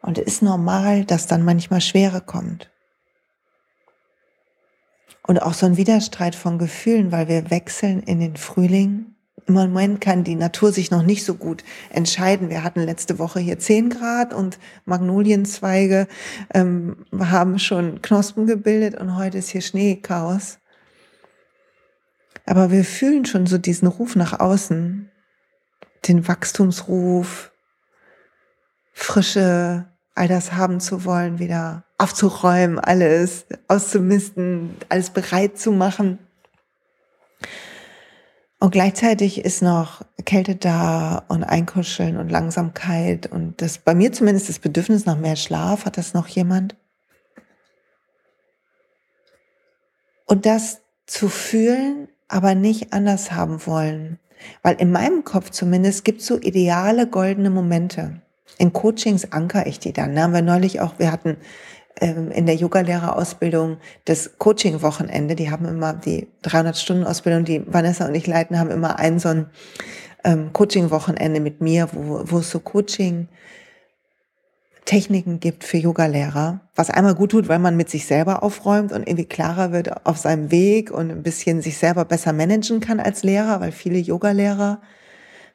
Und 0.00 0.16
es 0.16 0.24
ist 0.26 0.42
normal, 0.42 1.04
dass 1.04 1.26
dann 1.26 1.44
manchmal 1.44 1.82
Schwere 1.82 2.22
kommt. 2.22 2.70
Und 5.26 5.42
auch 5.42 5.54
so 5.54 5.66
ein 5.66 5.76
Widerstreit 5.76 6.34
von 6.34 6.58
Gefühlen, 6.58 7.12
weil 7.12 7.28
wir 7.28 7.50
wechseln 7.50 8.02
in 8.02 8.20
den 8.20 8.36
Frühling. 8.36 9.15
Im 9.46 9.54
Moment 9.54 10.00
kann 10.00 10.24
die 10.24 10.34
Natur 10.34 10.72
sich 10.72 10.90
noch 10.90 11.02
nicht 11.02 11.24
so 11.24 11.34
gut 11.34 11.62
entscheiden. 11.90 12.50
Wir 12.50 12.64
hatten 12.64 12.80
letzte 12.80 13.20
Woche 13.20 13.38
hier 13.38 13.58
10 13.58 13.90
Grad 13.90 14.34
und 14.34 14.58
Magnolienzweige 14.84 16.08
ähm, 16.52 17.06
haben 17.16 17.60
schon 17.60 18.02
Knospen 18.02 18.46
gebildet 18.46 19.00
und 19.00 19.16
heute 19.16 19.38
ist 19.38 19.50
hier 19.50 19.60
Schneechaos. 19.60 20.58
Aber 22.44 22.70
wir 22.72 22.84
fühlen 22.84 23.24
schon 23.24 23.46
so 23.46 23.58
diesen 23.58 23.86
Ruf 23.88 24.16
nach 24.16 24.38
außen, 24.38 25.10
den 26.08 26.26
Wachstumsruf, 26.26 27.52
frische 28.92 29.86
all 30.16 30.28
das 30.28 30.54
haben 30.54 30.80
zu 30.80 31.04
wollen, 31.04 31.38
wieder 31.38 31.84
aufzuräumen, 31.98 32.78
alles 32.78 33.46
auszumisten, 33.68 34.74
alles 34.88 35.10
bereit 35.10 35.58
zu 35.58 35.72
machen. 35.72 36.18
Und 38.58 38.70
gleichzeitig 38.70 39.44
ist 39.44 39.62
noch 39.62 40.02
Kälte 40.24 40.56
da 40.56 41.24
und 41.28 41.44
Einkuscheln 41.44 42.16
und 42.16 42.30
Langsamkeit 42.30 43.30
und 43.30 43.60
das 43.60 43.78
bei 43.78 43.94
mir 43.94 44.12
zumindest 44.12 44.48
das 44.48 44.58
Bedürfnis 44.58 45.04
nach 45.04 45.18
mehr 45.18 45.36
Schlaf. 45.36 45.84
Hat 45.84 45.98
das 45.98 46.14
noch 46.14 46.26
jemand? 46.26 46.74
Und 50.24 50.46
das 50.46 50.80
zu 51.06 51.28
fühlen, 51.28 52.08
aber 52.28 52.54
nicht 52.54 52.92
anders 52.92 53.30
haben 53.32 53.64
wollen. 53.66 54.18
Weil 54.62 54.76
in 54.76 54.90
meinem 54.90 55.24
Kopf 55.24 55.50
zumindest 55.50 56.04
gibt 56.04 56.20
es 56.20 56.26
so 56.26 56.38
ideale 56.38 57.06
goldene 57.06 57.50
Momente. 57.50 58.22
In 58.58 58.72
Coachings 58.72 59.32
anker 59.32 59.66
ich 59.66 59.78
die 59.78 59.92
dann. 59.92 60.14
Da 60.14 60.22
haben 60.22 60.32
wir 60.32 60.42
neulich 60.42 60.80
auch, 60.80 60.98
wir 60.98 61.12
hatten 61.12 61.36
in 61.98 62.44
der 62.44 62.56
Yogalehrerausbildung 62.56 63.78
das 64.04 64.38
Coaching-Wochenende. 64.38 65.34
Die 65.34 65.50
haben 65.50 65.64
immer 65.64 65.94
die 65.94 66.28
300-Stunden-Ausbildung, 66.44 67.44
die 67.44 67.62
Vanessa 67.66 68.06
und 68.06 68.14
ich 68.14 68.26
leiten, 68.26 68.58
haben 68.58 68.70
immer 68.70 68.98
ein 68.98 69.18
so 69.18 69.30
ein 69.30 69.46
ähm, 70.22 70.52
Coaching-Wochenende 70.52 71.40
mit 71.40 71.62
mir, 71.62 71.88
wo, 71.92 72.20
wo 72.24 72.38
es 72.38 72.50
so 72.50 72.60
Coaching 72.60 73.28
Techniken 74.84 75.40
gibt 75.40 75.64
für 75.64 75.78
Yogalehrer, 75.78 76.60
was 76.76 76.90
einmal 76.90 77.14
gut 77.14 77.32
tut, 77.32 77.48
weil 77.48 77.58
man 77.58 77.76
mit 77.76 77.90
sich 77.90 78.06
selber 78.06 78.42
aufräumt 78.42 78.92
und 78.92 79.08
irgendwie 79.08 79.24
klarer 79.24 79.72
wird 79.72 80.06
auf 80.06 80.18
seinem 80.18 80.52
Weg 80.52 80.92
und 80.92 81.10
ein 81.10 81.22
bisschen 81.22 81.60
sich 81.60 81.76
selber 81.78 82.04
besser 82.04 82.32
managen 82.32 82.80
kann 82.80 83.00
als 83.00 83.24
Lehrer, 83.24 83.60
weil 83.60 83.72
viele 83.72 83.98
Yogalehrer 83.98 84.80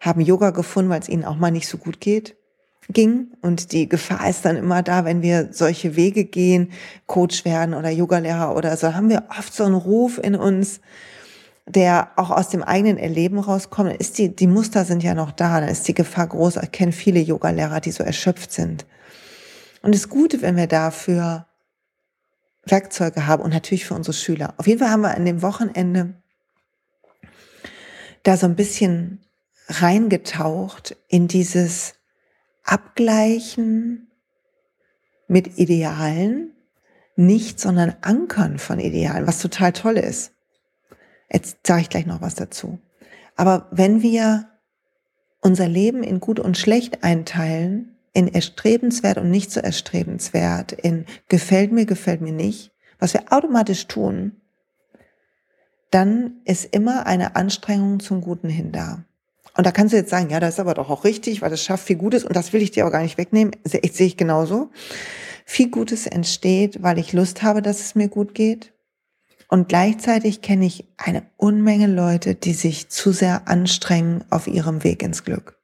haben 0.01 0.21
Yoga 0.21 0.49
gefunden, 0.49 0.89
weil 0.89 0.99
es 0.99 1.07
ihnen 1.07 1.23
auch 1.23 1.37
mal 1.37 1.51
nicht 1.51 1.69
so 1.69 1.77
gut 1.77 2.01
geht 2.01 2.35
ging. 2.93 3.31
Und 3.41 3.71
die 3.71 3.87
Gefahr 3.89 4.29
ist 4.29 4.45
dann 4.45 4.55
immer 4.55 4.83
da, 4.83 5.05
wenn 5.05 5.21
wir 5.21 5.49
solche 5.51 5.95
Wege 5.95 6.25
gehen, 6.25 6.71
Coach 7.07 7.45
werden 7.45 7.73
oder 7.73 7.89
Yogalehrer 7.89 8.55
oder 8.55 8.75
so, 8.77 8.93
haben 8.93 9.09
wir 9.09 9.23
oft 9.37 9.53
so 9.53 9.63
einen 9.63 9.75
Ruf 9.75 10.19
in 10.21 10.35
uns, 10.35 10.81
der 11.67 12.11
auch 12.15 12.31
aus 12.31 12.49
dem 12.49 12.63
eigenen 12.63 12.97
Erleben 12.97 13.39
rauskommt. 13.39 13.93
Ist 13.97 14.17
die, 14.17 14.35
die 14.35 14.47
Muster 14.47 14.85
sind 14.85 15.03
ja 15.03 15.13
noch 15.13 15.31
da, 15.31 15.59
dann 15.59 15.69
ist 15.69 15.87
die 15.87 15.93
Gefahr 15.93 16.27
groß. 16.27 16.57
Ich 16.57 16.71
kenne 16.71 16.91
viele 16.91 17.19
Yogalehrer, 17.19 17.79
die 17.79 17.91
so 17.91 18.03
erschöpft 18.03 18.51
sind. 18.51 18.85
Und 19.81 19.95
es 19.95 20.01
ist 20.01 20.09
gut, 20.09 20.41
wenn 20.41 20.57
wir 20.57 20.67
dafür 20.67 21.47
Werkzeuge 22.65 23.25
haben 23.25 23.43
und 23.43 23.51
natürlich 23.51 23.85
für 23.85 23.95
unsere 23.95 24.13
Schüler. 24.13 24.53
Auf 24.57 24.67
jeden 24.67 24.79
Fall 24.79 24.89
haben 24.89 25.01
wir 25.01 25.15
an 25.15 25.25
dem 25.25 25.41
Wochenende 25.41 26.15
da 28.23 28.37
so 28.37 28.45
ein 28.45 28.55
bisschen 28.55 29.25
reingetaucht 29.67 30.95
in 31.07 31.27
dieses 31.27 31.95
Abgleichen 32.63 34.11
mit 35.27 35.57
Idealen, 35.57 36.53
nicht, 37.15 37.59
sondern 37.59 37.95
Ankern 38.01 38.57
von 38.57 38.79
Idealen, 38.79 39.27
was 39.27 39.39
total 39.39 39.73
toll 39.73 39.97
ist. 39.97 40.33
Jetzt 41.31 41.65
sage 41.65 41.81
ich 41.81 41.89
gleich 41.89 42.05
noch 42.05 42.21
was 42.21 42.35
dazu. 42.35 42.79
Aber 43.35 43.67
wenn 43.71 44.01
wir 44.01 44.49
unser 45.41 45.67
Leben 45.67 46.03
in 46.03 46.19
gut 46.19 46.39
und 46.39 46.57
schlecht 46.57 47.03
einteilen, 47.03 47.97
in 48.13 48.27
erstrebenswert 48.27 49.17
und 49.17 49.31
nicht 49.31 49.51
so 49.51 49.59
erstrebenswert, 49.59 50.73
in 50.73 51.05
gefällt 51.29 51.71
mir, 51.71 51.85
gefällt 51.85 52.21
mir 52.21 52.33
nicht, 52.33 52.71
was 52.99 53.13
wir 53.13 53.31
automatisch 53.31 53.87
tun, 53.87 54.41
dann 55.89 56.41
ist 56.45 56.65
immer 56.65 57.05
eine 57.05 57.35
Anstrengung 57.35 57.99
zum 57.99 58.21
Guten 58.21 58.49
hin 58.49 58.71
da. 58.71 59.03
Und 59.55 59.65
da 59.65 59.71
kannst 59.71 59.93
du 59.93 59.97
jetzt 59.97 60.09
sagen, 60.09 60.29
ja, 60.29 60.39
das 60.39 60.55
ist 60.55 60.59
aber 60.59 60.73
doch 60.73 60.89
auch 60.89 61.03
richtig, 61.03 61.41
weil 61.41 61.49
das 61.49 61.63
schafft 61.63 61.85
viel 61.85 61.97
Gutes 61.97 62.23
und 62.23 62.35
das 62.35 62.53
will 62.53 62.61
ich 62.61 62.71
dir 62.71 62.83
aber 62.83 62.91
gar 62.91 63.01
nicht 63.01 63.17
wegnehmen. 63.17 63.55
Ich 63.63 63.93
sehe 63.93 64.07
ich 64.07 64.17
genauso. 64.17 64.69
Viel 65.45 65.69
Gutes 65.69 66.07
entsteht, 66.07 66.81
weil 66.81 66.97
ich 66.97 67.13
Lust 67.13 67.43
habe, 67.43 67.61
dass 67.61 67.81
es 67.81 67.95
mir 67.95 68.07
gut 68.07 68.33
geht. 68.33 68.73
Und 69.49 69.67
gleichzeitig 69.67 70.41
kenne 70.41 70.65
ich 70.65 70.85
eine 70.97 71.23
Unmenge 71.35 71.87
Leute, 71.87 72.35
die 72.35 72.53
sich 72.53 72.89
zu 72.89 73.11
sehr 73.11 73.49
anstrengen 73.49 74.23
auf 74.29 74.47
ihrem 74.47 74.85
Weg 74.85 75.03
ins 75.03 75.25
Glück 75.25 75.60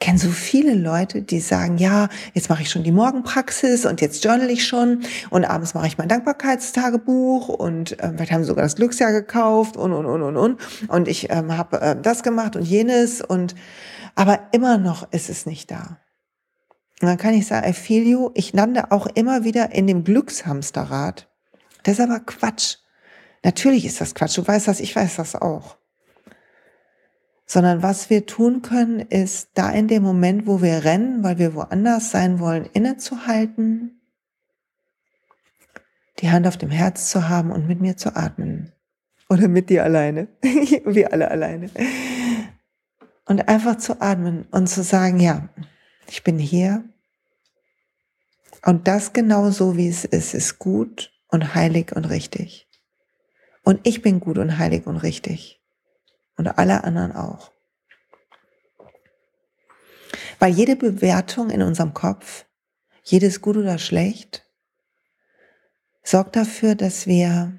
kenne 0.00 0.18
so 0.18 0.30
viele 0.30 0.74
Leute, 0.74 1.22
die 1.22 1.40
sagen, 1.40 1.78
ja, 1.78 2.08
jetzt 2.32 2.48
mache 2.48 2.62
ich 2.62 2.70
schon 2.70 2.84
die 2.84 2.92
Morgenpraxis 2.92 3.84
und 3.84 4.00
jetzt 4.00 4.24
journal 4.24 4.50
ich 4.50 4.66
schon 4.66 5.02
und 5.30 5.44
abends 5.44 5.74
mache 5.74 5.88
ich 5.88 5.98
mein 5.98 6.08
Dankbarkeitstagebuch 6.08 7.48
und 7.48 7.98
äh, 7.98 8.12
vielleicht 8.14 8.32
haben 8.32 8.42
sie 8.42 8.48
sogar 8.48 8.64
das 8.64 8.76
Glücksjahr 8.76 9.12
gekauft 9.12 9.76
und 9.76 9.92
und 9.92 10.06
und 10.06 10.22
und 10.22 10.36
und 10.36 10.60
und 10.88 11.08
ich 11.08 11.30
ähm, 11.30 11.56
habe 11.56 11.80
äh, 11.80 11.96
das 12.00 12.22
gemacht 12.22 12.54
und 12.54 12.62
jenes 12.62 13.20
und 13.20 13.56
aber 14.14 14.48
immer 14.52 14.78
noch 14.78 15.12
ist 15.12 15.30
es 15.30 15.46
nicht 15.46 15.70
da. 15.70 15.98
Und 17.00 17.06
dann 17.06 17.18
kann 17.18 17.34
ich 17.34 17.46
sagen, 17.46 17.68
I 17.68 17.72
feel 17.72 18.06
you, 18.06 18.30
ich 18.34 18.52
lande 18.52 18.90
auch 18.90 19.06
immer 19.06 19.44
wieder 19.44 19.72
in 19.72 19.86
dem 19.86 20.02
Glückshamsterrad. 20.02 21.28
Das 21.84 21.98
ist 21.98 22.04
aber 22.04 22.20
Quatsch. 22.20 22.78
Natürlich 23.44 23.84
ist 23.84 24.00
das 24.00 24.16
Quatsch. 24.16 24.36
Du 24.36 24.46
weißt 24.46 24.66
das, 24.66 24.80
ich 24.80 24.94
weiß 24.94 25.16
das 25.16 25.36
auch 25.36 25.76
sondern 27.50 27.82
was 27.82 28.10
wir 28.10 28.26
tun 28.26 28.60
können, 28.60 29.00
ist 29.00 29.48
da 29.54 29.70
in 29.70 29.88
dem 29.88 30.02
Moment, 30.02 30.46
wo 30.46 30.60
wir 30.60 30.84
rennen, 30.84 31.24
weil 31.24 31.38
wir 31.38 31.54
woanders 31.54 32.10
sein 32.10 32.40
wollen, 32.40 32.66
innezuhalten, 32.74 34.02
die 36.18 36.30
Hand 36.30 36.46
auf 36.46 36.58
dem 36.58 36.70
Herz 36.70 37.10
zu 37.10 37.30
haben 37.30 37.50
und 37.50 37.66
mit 37.66 37.80
mir 37.80 37.96
zu 37.96 38.14
atmen. 38.14 38.72
Oder 39.30 39.48
mit 39.48 39.70
dir 39.70 39.82
alleine. 39.84 40.28
wir 40.42 41.12
alle 41.12 41.30
alleine. 41.30 41.70
Und 43.24 43.48
einfach 43.48 43.78
zu 43.78 44.00
atmen 44.00 44.46
und 44.50 44.68
zu 44.68 44.82
sagen, 44.82 45.18
ja, 45.18 45.48
ich 46.06 46.22
bin 46.24 46.38
hier. 46.38 46.84
Und 48.64 48.88
das 48.88 49.14
genau 49.14 49.50
so, 49.50 49.76
wie 49.76 49.88
es 49.88 50.04
ist, 50.04 50.34
ist 50.34 50.58
gut 50.58 51.12
und 51.28 51.54
heilig 51.54 51.94
und 51.94 52.04
richtig. 52.06 52.68
Und 53.62 53.80
ich 53.86 54.02
bin 54.02 54.20
gut 54.20 54.36
und 54.36 54.58
heilig 54.58 54.86
und 54.86 54.96
richtig 54.98 55.57
und 56.38 56.46
alle 56.56 56.84
anderen 56.84 57.12
auch. 57.12 57.52
Weil 60.38 60.52
jede 60.52 60.76
Bewertung 60.76 61.50
in 61.50 61.62
unserem 61.62 61.92
Kopf, 61.92 62.46
jedes 63.02 63.42
gut 63.42 63.56
oder 63.56 63.78
schlecht, 63.78 64.46
sorgt 66.02 66.36
dafür, 66.36 66.74
dass 66.74 67.06
wir 67.06 67.58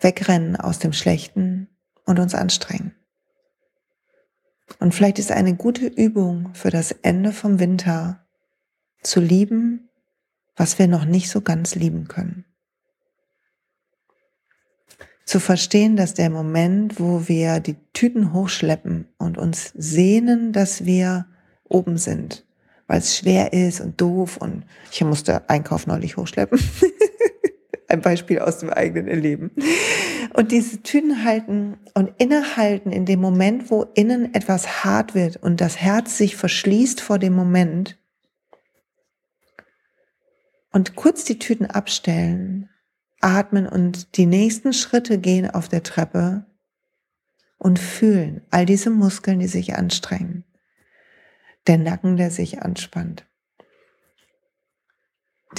wegrennen 0.00 0.56
aus 0.56 0.80
dem 0.80 0.92
Schlechten 0.92 1.68
und 2.04 2.18
uns 2.18 2.34
anstrengen. 2.34 2.94
Und 4.80 4.94
vielleicht 4.94 5.20
ist 5.20 5.30
eine 5.30 5.54
gute 5.54 5.86
Übung 5.86 6.52
für 6.54 6.70
das 6.70 6.90
Ende 6.90 7.32
vom 7.32 7.60
Winter 7.60 8.26
zu 9.02 9.20
lieben, 9.20 9.88
was 10.56 10.78
wir 10.78 10.88
noch 10.88 11.04
nicht 11.04 11.30
so 11.30 11.40
ganz 11.40 11.76
lieben 11.76 12.08
können 12.08 12.45
zu 15.26 15.40
verstehen, 15.40 15.96
dass 15.96 16.14
der 16.14 16.30
Moment, 16.30 17.00
wo 17.00 17.26
wir 17.26 17.58
die 17.58 17.76
Tüten 17.92 18.32
hochschleppen 18.32 19.08
und 19.18 19.36
uns 19.36 19.72
sehnen, 19.76 20.52
dass 20.52 20.84
wir 20.84 21.26
oben 21.64 21.98
sind, 21.98 22.46
weil 22.86 23.00
es 23.00 23.18
schwer 23.18 23.52
ist 23.52 23.80
und 23.80 24.00
doof 24.00 24.36
und 24.36 24.64
ich 24.92 25.02
musste 25.02 25.50
Einkauf 25.50 25.88
neulich 25.88 26.16
hochschleppen. 26.16 26.60
Ein 27.88 28.00
Beispiel 28.00 28.38
aus 28.38 28.58
dem 28.58 28.70
eigenen 28.70 29.06
Erleben. 29.06 29.50
Und 30.34 30.50
diese 30.50 30.82
Tüten 30.82 31.24
halten 31.24 31.76
und 31.94 32.12
innehalten 32.18 32.90
in 32.90 33.04
dem 33.04 33.20
Moment, 33.20 33.70
wo 33.70 33.84
innen 33.94 34.34
etwas 34.34 34.84
hart 34.84 35.14
wird 35.14 35.36
und 35.36 35.60
das 35.60 35.76
Herz 35.76 36.18
sich 36.18 36.36
verschließt 36.36 37.00
vor 37.00 37.18
dem 37.18 37.32
Moment 37.32 37.98
und 40.72 40.94
kurz 40.94 41.24
die 41.24 41.38
Tüten 41.38 41.66
abstellen 41.66 42.68
atmen 43.20 43.66
und 43.66 44.16
die 44.16 44.26
nächsten 44.26 44.72
Schritte 44.72 45.18
gehen 45.18 45.50
auf 45.50 45.68
der 45.68 45.82
Treppe 45.82 46.46
und 47.58 47.78
fühlen 47.78 48.46
all 48.50 48.66
diese 48.66 48.90
Muskeln, 48.90 49.38
die 49.38 49.48
sich 49.48 49.76
anstrengen. 49.76 50.44
Der 51.66 51.78
Nacken, 51.78 52.16
der 52.16 52.30
sich 52.30 52.62
anspannt. 52.62 53.26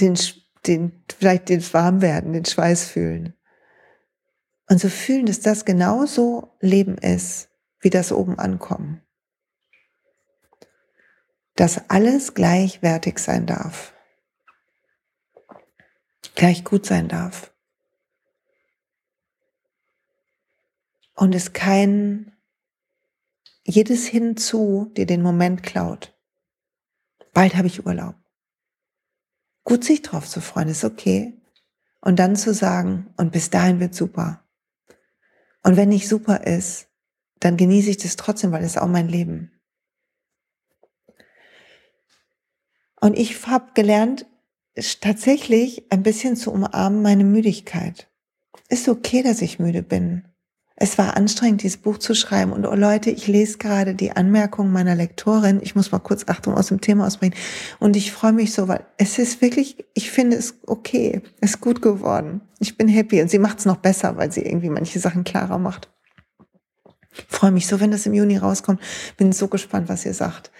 Den, 0.00 0.18
den, 0.66 1.04
vielleicht 1.18 1.48
den 1.48 1.72
Warmwerden, 1.72 2.32
den 2.32 2.44
Schweiß 2.44 2.84
fühlen. 2.84 3.34
Und 4.70 4.80
so 4.80 4.88
fühlen, 4.88 5.26
dass 5.26 5.40
das 5.40 5.64
genauso 5.64 6.56
Leben 6.60 6.96
ist, 6.98 7.50
wie 7.80 7.90
das 7.90 8.12
oben 8.12 8.38
ankommen. 8.38 9.02
Dass 11.56 11.90
alles 11.90 12.34
gleichwertig 12.34 13.18
sein 13.18 13.46
darf 13.46 13.92
gleich 16.38 16.62
gut 16.62 16.86
sein 16.86 17.08
darf. 17.08 17.47
Und 21.18 21.34
es 21.34 21.52
kein 21.52 22.32
jedes 23.64 24.06
Hinzu 24.06 24.92
dir 24.96 25.04
den 25.04 25.20
Moment 25.20 25.64
klaut. 25.64 26.16
Bald 27.32 27.56
habe 27.56 27.66
ich 27.66 27.84
Urlaub. 27.84 28.14
Gut 29.64 29.82
sich 29.82 30.02
drauf 30.02 30.28
zu 30.28 30.40
freuen, 30.40 30.68
ist 30.68 30.84
okay. 30.84 31.42
Und 32.00 32.20
dann 32.20 32.36
zu 32.36 32.54
sagen, 32.54 33.12
und 33.16 33.32
bis 33.32 33.50
dahin 33.50 33.80
wird 33.80 33.96
super. 33.96 34.48
Und 35.64 35.76
wenn 35.76 35.88
nicht 35.88 36.08
super 36.08 36.46
ist, 36.46 36.86
dann 37.40 37.56
genieße 37.56 37.90
ich 37.90 37.96
das 37.96 38.14
trotzdem, 38.14 38.52
weil 38.52 38.62
es 38.62 38.76
auch 38.76 38.86
mein 38.86 39.08
Leben. 39.08 39.60
Und 43.00 43.18
ich 43.18 43.44
habe 43.44 43.72
gelernt, 43.74 44.24
tatsächlich 45.00 45.90
ein 45.90 46.04
bisschen 46.04 46.36
zu 46.36 46.52
umarmen 46.52 47.02
meine 47.02 47.24
Müdigkeit. 47.24 48.08
Ist 48.68 48.88
okay, 48.88 49.24
dass 49.24 49.42
ich 49.42 49.58
müde 49.58 49.82
bin. 49.82 50.28
Es 50.80 50.96
war 50.96 51.16
anstrengend, 51.16 51.64
dieses 51.64 51.76
Buch 51.76 51.98
zu 51.98 52.14
schreiben. 52.14 52.52
Und 52.52 52.64
oh 52.64 52.74
Leute, 52.74 53.10
ich 53.10 53.26
lese 53.26 53.58
gerade 53.58 53.96
die 53.96 54.12
Anmerkungen 54.12 54.72
meiner 54.72 54.94
Lektorin. 54.94 55.58
Ich 55.60 55.74
muss 55.74 55.90
mal 55.90 55.98
kurz 55.98 56.28
Achtung 56.28 56.54
aus 56.54 56.68
dem 56.68 56.80
Thema 56.80 57.04
ausbringen. 57.04 57.36
Und 57.80 57.96
ich 57.96 58.12
freue 58.12 58.32
mich 58.32 58.52
so, 58.52 58.68
weil 58.68 58.84
es 58.96 59.18
ist 59.18 59.42
wirklich, 59.42 59.84
ich 59.94 60.12
finde 60.12 60.36
es 60.36 60.54
okay. 60.68 61.20
Es 61.40 61.50
ist 61.50 61.60
gut 61.60 61.82
geworden. 61.82 62.42
Ich 62.60 62.76
bin 62.76 62.86
happy. 62.86 63.20
Und 63.20 63.28
sie 63.28 63.40
macht 63.40 63.58
es 63.58 63.64
noch 63.64 63.78
besser, 63.78 64.16
weil 64.16 64.30
sie 64.30 64.42
irgendwie 64.42 64.70
manche 64.70 65.00
Sachen 65.00 65.24
klarer 65.24 65.58
macht. 65.58 65.90
Ich 67.10 67.24
freue 67.26 67.50
mich 67.50 67.66
so, 67.66 67.80
wenn 67.80 67.90
das 67.90 68.06
im 68.06 68.14
Juni 68.14 68.36
rauskommt. 68.36 68.80
Bin 69.16 69.32
so 69.32 69.48
gespannt, 69.48 69.88
was 69.88 70.06
ihr 70.06 70.14
sagt. 70.14 70.52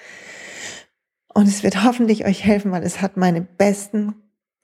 Und 1.33 1.47
es 1.47 1.63
wird 1.63 1.85
hoffentlich 1.85 2.27
euch 2.27 2.43
helfen, 2.43 2.73
weil 2.73 2.83
es 2.83 3.01
hat 3.01 3.17
meine 3.17 3.43
besten 3.43 4.17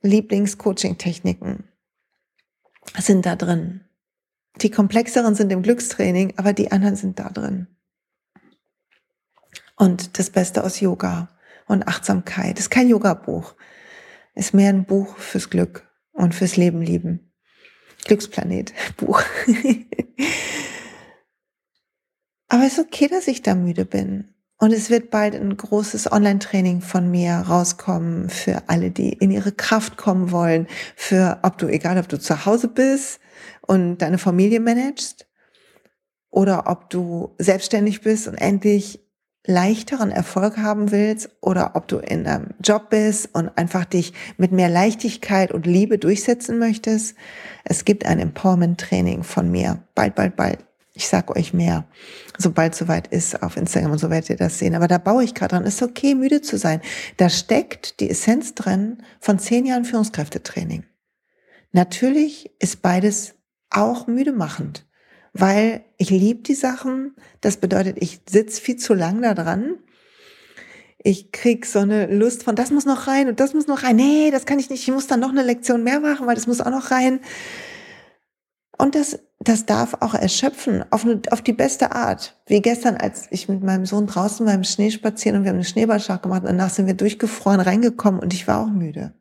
Lieblings-Coaching-Techniken 0.03 1.63
sind 2.99 3.25
da 3.25 3.37
drin. 3.37 3.83
Die 4.63 4.71
komplexeren 4.71 5.35
sind 5.35 5.51
im 5.53 5.63
Glückstraining, 5.63 6.35
aber 6.37 6.53
die 6.53 6.71
anderen 6.71 6.97
sind 6.97 7.19
da 7.19 7.29
drin. 7.29 7.67
Und 9.77 10.19
das 10.19 10.31
Beste 10.31 10.63
aus 10.63 10.81
Yoga 10.81 11.29
und 11.67 11.89
Achtsamkeit. 11.89 12.59
Ist 12.59 12.71
kein 12.71 12.89
Yoga-Buch. 12.89 13.55
Ist 14.35 14.55
mehr 14.55 14.69
ein 14.69 14.85
Buch 14.85 15.17
fürs 15.19 15.51
Glück 15.51 15.89
und 16.13 16.35
fürs 16.35 16.57
Leben 16.57 16.83
lieben. 16.83 17.33
Glücksplanet 18.05 18.73
Buch. 18.97 19.23
Aber 22.49 22.65
es 22.65 22.79
ist 22.79 22.87
okay, 22.87 23.09
dass 23.09 23.27
ich 23.27 23.43
da 23.43 23.55
müde 23.55 23.85
bin. 23.85 24.29
Und 24.59 24.73
es 24.73 24.89
wird 24.89 25.11
bald 25.11 25.35
ein 25.35 25.57
großes 25.57 26.13
Online-Training 26.13 26.81
von 26.81 27.11
mir 27.11 27.33
rauskommen 27.35 28.31
für 28.31 28.63
alle, 28.69 28.93
die 28.93 29.13
in 29.13 29.33
ihre 29.33 29.51
Kraft 29.51 29.97
kommen 29.97 30.31
wollen. 30.31 30.69
Für, 30.95 31.41
ob 31.43 31.59
du, 31.59 31.67
egal 31.67 31.99
ob 31.99 32.09
du 32.09 32.21
zu 32.21 32.47
Hause 32.47 32.69
bist 32.69 33.21
und 33.67 33.99
deine 33.99 34.19
Familie 34.19 34.61
managst 34.61 35.27
oder 36.31 36.65
ob 36.67 36.91
du 36.91 37.35
selbstständig 37.39 38.01
bist 38.01 38.29
und 38.29 38.35
endlich 38.35 39.01
leichteren 39.47 40.11
Erfolg 40.11 40.57
haben 40.57 40.91
willst 40.91 41.31
oder 41.41 41.73
ob 41.75 41.87
du 41.87 41.99
in 41.99 42.27
einem 42.27 42.55
Job 42.63 42.89
bist 42.91 43.35
und 43.35 43.57
einfach 43.59 43.85
dich 43.85 44.15
mit 44.39 44.53
mehr 44.53 44.71
Leichtigkeit 44.71 45.53
und 45.53 45.67
Liebe 45.67 45.99
durchsetzen 45.99 46.59
möchtest. 46.59 47.15
Es 47.63 47.85
gibt 47.85 48.07
ein 48.07 48.19
Empowerment-Training 48.19 49.23
von 49.23 49.51
mir. 49.51 49.83
Bald, 49.95 50.15
bald, 50.15 50.37
bald. 50.37 50.59
Ich 50.97 51.09
sag 51.09 51.35
euch 51.37 51.53
mehr, 51.53 51.87
sobald 52.39 52.75
soweit 52.77 53.09
ist 53.09 53.43
auf 53.43 53.57
Instagram 53.57 53.93
und 53.93 53.99
so 53.99 54.11
werdet 54.11 54.31
ihr 54.31 54.37
das 54.37 54.61
sehen. 54.61 54.77
Aber 54.77 54.87
da 54.87 54.99
baue 54.99 55.25
ich 55.25 55.35
gerade 55.35 55.57
dran. 55.57 55.65
Ist 55.65 55.83
okay, 55.83 56.15
müde 56.15 56.41
zu 56.41 56.57
sein. 56.57 56.81
Da 57.17 57.29
steckt 57.29 57.99
die 58.01 58.09
Essenz 58.09 58.55
drin 58.55 59.03
von 59.21 59.41
zehn 59.41 59.67
Jahren 59.67 59.85
Führungskräftetraining. 59.85 60.85
Natürlich 61.73 62.53
ist 62.61 62.81
beides 62.81 63.35
auch 63.77 64.07
müde 64.07 64.33
machend, 64.33 64.87
weil 65.33 65.85
ich 65.99 66.11
liebe 66.11 66.43
die 66.43 66.55
Sachen. 66.55 67.15
Das 67.41 67.59
bedeutet, 67.59 67.97
ich 68.01 68.21
sitz 68.29 68.59
viel 68.59 68.77
zu 68.77 68.95
lang 68.95 69.23
da 69.23 69.35
dran. 69.35 69.77
Ich 70.99 71.33
krieg 71.33 71.67
so 71.67 71.81
eine 71.81 72.07
Lust 72.07 72.45
von, 72.45 72.57
das 72.57 72.71
muss 72.71 72.87
noch 72.87 73.07
rein 73.07 73.29
und 73.29 73.39
das 73.39 73.53
muss 73.53 73.67
noch 73.67 73.83
rein. 73.83 73.97
Nee, 73.97 74.31
das 74.31 74.47
kann 74.47 74.59
ich 74.59 74.71
nicht. 74.71 74.83
Ich 74.83 74.95
muss 74.95 75.07
dann 75.07 75.21
noch 75.21 75.31
eine 75.31 75.43
Lektion 75.43 75.85
mehr 75.85 76.01
machen, 76.01 76.27
weil 76.27 76.35
das 76.35 76.47
muss 76.47 76.63
auch 76.63 76.71
noch 76.71 76.91
rein. 76.91 77.21
Und 78.79 78.95
das, 78.95 79.19
das 79.39 79.67
darf 79.67 79.95
auch 80.01 80.15
erschöpfen 80.15 80.85
auf, 80.91 81.05
eine, 81.05 81.21
auf 81.31 81.43
die 81.43 81.53
beste 81.53 81.93
Art. 81.93 82.41
Wie 82.47 82.61
gestern, 82.61 82.97
als 82.97 83.27
ich 83.31 83.49
mit 83.49 83.63
meinem 83.63 83.87
Sohn 83.87 84.07
draußen 84.07 84.47
beim 84.47 84.65
Schnee 84.65 84.91
spazieren 84.91 85.39
und 85.39 85.45
wir 85.45 85.51
haben 85.51 85.57
eine 85.57 85.65
Schneeballschach 85.65 86.23
gemacht 86.23 86.43
und 86.43 86.49
danach 86.49 86.71
sind 86.71 86.87
wir 86.87 86.95
durchgefroren 86.95 87.61
reingekommen 87.61 88.21
und 88.21 88.33
ich 88.33 88.49
war 88.49 88.63
auch 88.63 88.71
müde. 88.71 89.15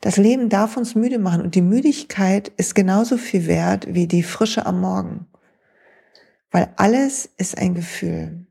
Das 0.00 0.16
Leben 0.16 0.48
darf 0.48 0.76
uns 0.76 0.94
müde 0.94 1.18
machen 1.18 1.42
und 1.42 1.54
die 1.54 1.62
Müdigkeit 1.62 2.48
ist 2.56 2.74
genauso 2.74 3.16
viel 3.16 3.46
wert 3.46 3.86
wie 3.92 4.06
die 4.06 4.22
Frische 4.22 4.66
am 4.66 4.80
Morgen. 4.80 5.26
Weil 6.50 6.72
alles 6.76 7.28
ist 7.38 7.58
ein 7.58 7.74
Gefühl. 7.74 8.46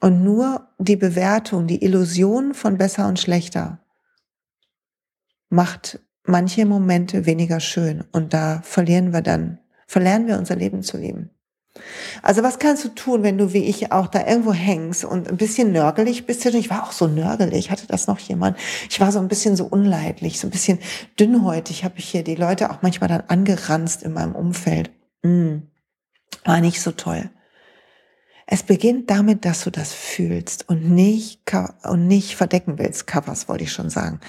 Und 0.00 0.22
nur 0.22 0.68
die 0.78 0.96
Bewertung, 0.96 1.66
die 1.66 1.82
Illusion 1.82 2.54
von 2.54 2.78
besser 2.78 3.08
und 3.08 3.18
schlechter 3.18 3.80
macht 5.50 6.00
manche 6.24 6.66
Momente 6.66 7.26
weniger 7.26 7.58
schön 7.58 8.04
und 8.12 8.34
da 8.34 8.60
verlieren 8.62 9.12
wir 9.12 9.22
dann, 9.22 9.58
verlernen 9.86 10.28
wir 10.28 10.38
unser 10.38 10.56
Leben 10.56 10.82
zu 10.82 10.98
lieben. 10.98 11.30
Also 12.22 12.42
was 12.42 12.58
kannst 12.58 12.84
du 12.84 12.88
tun, 12.88 13.22
wenn 13.22 13.38
du 13.38 13.52
wie 13.52 13.64
ich 13.64 13.92
auch 13.92 14.06
da 14.06 14.26
irgendwo 14.26 14.52
hängst 14.52 15.04
und 15.04 15.28
ein 15.28 15.36
bisschen 15.36 15.72
nörgelig 15.72 16.26
bist? 16.26 16.44
Ich 16.46 16.70
war 16.70 16.84
auch 16.84 16.92
so 16.92 17.06
nörgelig, 17.06 17.70
hatte 17.70 17.86
das 17.86 18.06
noch 18.06 18.18
jemand? 18.18 18.56
Ich 18.88 19.00
war 19.00 19.12
so 19.12 19.18
ein 19.18 19.28
bisschen 19.28 19.56
so 19.56 19.64
unleidlich, 19.66 20.40
so 20.40 20.46
ein 20.46 20.50
bisschen 20.50 20.78
dünnhäutig, 21.18 21.84
habe 21.84 21.98
ich 21.98 22.08
hier 22.08 22.22
die 22.24 22.34
Leute 22.34 22.70
auch 22.70 22.82
manchmal 22.82 23.08
dann 23.08 23.24
angeranzt 23.28 24.02
in 24.02 24.12
meinem 24.12 24.34
Umfeld. 24.34 24.90
Mm, 25.22 25.58
war 26.44 26.60
nicht 26.60 26.80
so 26.80 26.92
toll. 26.92 27.30
Es 28.46 28.62
beginnt 28.62 29.10
damit, 29.10 29.44
dass 29.44 29.64
du 29.64 29.70
das 29.70 29.92
fühlst 29.92 30.68
und 30.70 30.90
nicht, 30.90 31.42
und 31.84 32.08
nicht 32.08 32.34
verdecken 32.34 32.78
willst. 32.78 33.06
Covers 33.06 33.46
wollte 33.46 33.64
ich 33.64 33.72
schon 33.72 33.90
sagen. 33.90 34.20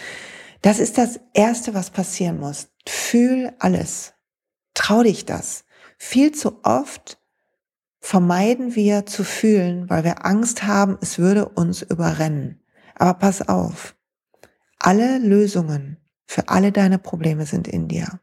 Das 0.61 0.79
ist 0.79 0.97
das 0.97 1.21
Erste, 1.33 1.73
was 1.73 1.89
passieren 1.89 2.39
muss. 2.39 2.67
Fühl 2.85 3.53
alles. 3.59 4.13
Trau 4.73 5.03
dich 5.03 5.25
das. 5.25 5.63
Viel 5.97 6.33
zu 6.33 6.59
oft 6.63 7.18
vermeiden 7.99 8.75
wir 8.75 9.05
zu 9.05 9.23
fühlen, 9.23 9.89
weil 9.89 10.03
wir 10.03 10.25
Angst 10.25 10.63
haben, 10.63 10.97
es 11.01 11.19
würde 11.19 11.47
uns 11.47 11.81
überrennen. 11.81 12.61
Aber 12.95 13.13
pass 13.15 13.47
auf. 13.47 13.95
Alle 14.79 15.17
Lösungen 15.19 15.97
für 16.25 16.49
alle 16.49 16.71
deine 16.71 16.99
Probleme 16.99 17.45
sind 17.45 17.67
in 17.67 17.87
dir. 17.87 18.19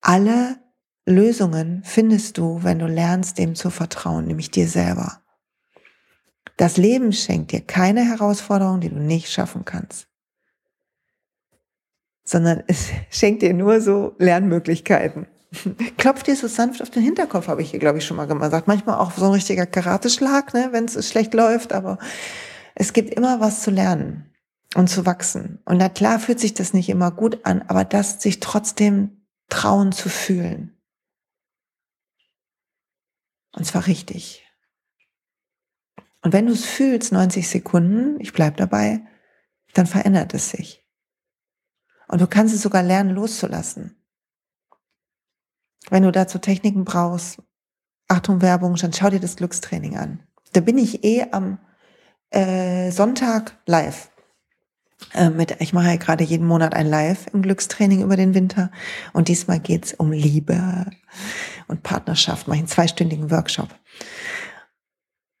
Alle 0.00 0.56
Lösungen 1.06 1.82
findest 1.84 2.38
du, 2.38 2.62
wenn 2.62 2.78
du 2.78 2.86
lernst, 2.86 3.38
dem 3.38 3.54
zu 3.54 3.70
vertrauen, 3.70 4.26
nämlich 4.26 4.50
dir 4.50 4.68
selber. 4.68 5.22
Das 6.56 6.76
Leben 6.76 7.12
schenkt 7.12 7.52
dir 7.52 7.60
keine 7.60 8.04
Herausforderung, 8.04 8.80
die 8.80 8.90
du 8.90 8.98
nicht 8.98 9.30
schaffen 9.30 9.64
kannst 9.64 10.08
sondern 12.24 12.62
es 12.66 12.90
schenkt 13.10 13.42
dir 13.42 13.54
nur 13.54 13.80
so 13.80 14.14
Lernmöglichkeiten. 14.18 15.26
Klopft 15.98 16.26
dir 16.26 16.36
so 16.36 16.48
sanft 16.48 16.82
auf 16.82 16.90
den 16.90 17.02
Hinterkopf, 17.02 17.48
habe 17.48 17.62
ich 17.62 17.70
hier, 17.70 17.80
glaube 17.80 17.98
ich, 17.98 18.06
schon 18.06 18.16
mal 18.16 18.26
gesagt. 18.26 18.68
Manchmal 18.68 18.98
auch 18.98 19.12
so 19.12 19.26
ein 19.26 19.32
richtiger 19.32 19.66
Karateschlag, 19.66 20.54
ne, 20.54 20.68
wenn 20.72 20.86
es 20.86 21.08
schlecht 21.08 21.34
läuft, 21.34 21.72
aber 21.72 21.98
es 22.74 22.92
gibt 22.92 23.12
immer 23.14 23.40
was 23.40 23.62
zu 23.62 23.70
lernen 23.70 24.34
und 24.74 24.88
zu 24.88 25.04
wachsen. 25.04 25.60
Und 25.64 25.78
na 25.78 25.88
klar 25.88 26.18
fühlt 26.18 26.40
sich 26.40 26.54
das 26.54 26.72
nicht 26.72 26.88
immer 26.88 27.10
gut 27.10 27.44
an, 27.44 27.62
aber 27.68 27.84
das 27.84 28.22
sich 28.22 28.40
trotzdem 28.40 29.26
trauen 29.48 29.92
zu 29.92 30.08
fühlen. 30.08 30.78
Und 33.54 33.66
zwar 33.66 33.86
richtig. 33.86 34.46
Und 36.22 36.32
wenn 36.32 36.46
du 36.46 36.52
es 36.52 36.64
fühlst, 36.64 37.12
90 37.12 37.48
Sekunden, 37.48 38.18
ich 38.20 38.32
bleib 38.32 38.56
dabei, 38.56 39.02
dann 39.74 39.86
verändert 39.86 40.32
es 40.34 40.50
sich. 40.50 40.86
Und 42.08 42.20
du 42.20 42.26
kannst 42.26 42.54
es 42.54 42.62
sogar 42.62 42.82
lernen 42.82 43.10
loszulassen. 43.10 44.01
Wenn 45.90 46.02
du 46.02 46.12
dazu 46.12 46.38
Techniken 46.38 46.84
brauchst, 46.84 47.42
Achtung 48.08 48.42
Werbung, 48.42 48.74
dann 48.76 48.92
schau 48.92 49.10
dir 49.10 49.20
das 49.20 49.36
Glückstraining 49.36 49.96
an. 49.96 50.20
Da 50.52 50.60
bin 50.60 50.78
ich 50.78 51.04
eh 51.04 51.26
am 51.30 51.58
äh, 52.30 52.90
Sonntag 52.90 53.58
live. 53.66 54.10
Äh, 55.14 55.30
mit, 55.30 55.56
ich 55.60 55.72
mache 55.72 55.88
ja 55.88 55.96
gerade 55.96 56.24
jeden 56.24 56.46
Monat 56.46 56.74
ein 56.74 56.86
Live 56.86 57.26
im 57.32 57.42
Glückstraining 57.42 58.02
über 58.02 58.16
den 58.16 58.34
Winter. 58.34 58.70
Und 59.12 59.28
diesmal 59.28 59.60
geht's 59.60 59.94
um 59.94 60.12
Liebe 60.12 60.86
und 61.68 61.82
Partnerschaft. 61.82 62.46
Mache 62.46 62.56
ich 62.56 62.62
einen 62.62 62.68
zweistündigen 62.68 63.30
Workshop. 63.30 63.68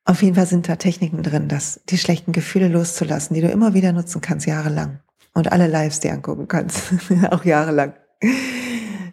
Auf 0.04 0.22
jeden 0.22 0.34
Fall 0.34 0.46
sind 0.46 0.68
da 0.68 0.76
Techniken 0.76 1.22
drin, 1.22 1.48
dass 1.48 1.80
die 1.88 1.98
schlechten 1.98 2.32
Gefühle 2.32 2.68
loszulassen, 2.68 3.34
die 3.34 3.40
du 3.40 3.48
immer 3.48 3.72
wieder 3.72 3.92
nutzen 3.92 4.20
kannst, 4.20 4.46
jahrelang 4.46 5.00
und 5.32 5.52
alle 5.52 5.68
Lives 5.68 6.00
dir 6.00 6.12
angucken 6.12 6.48
kannst, 6.48 6.92
auch 7.30 7.44
jahrelang. 7.44 7.94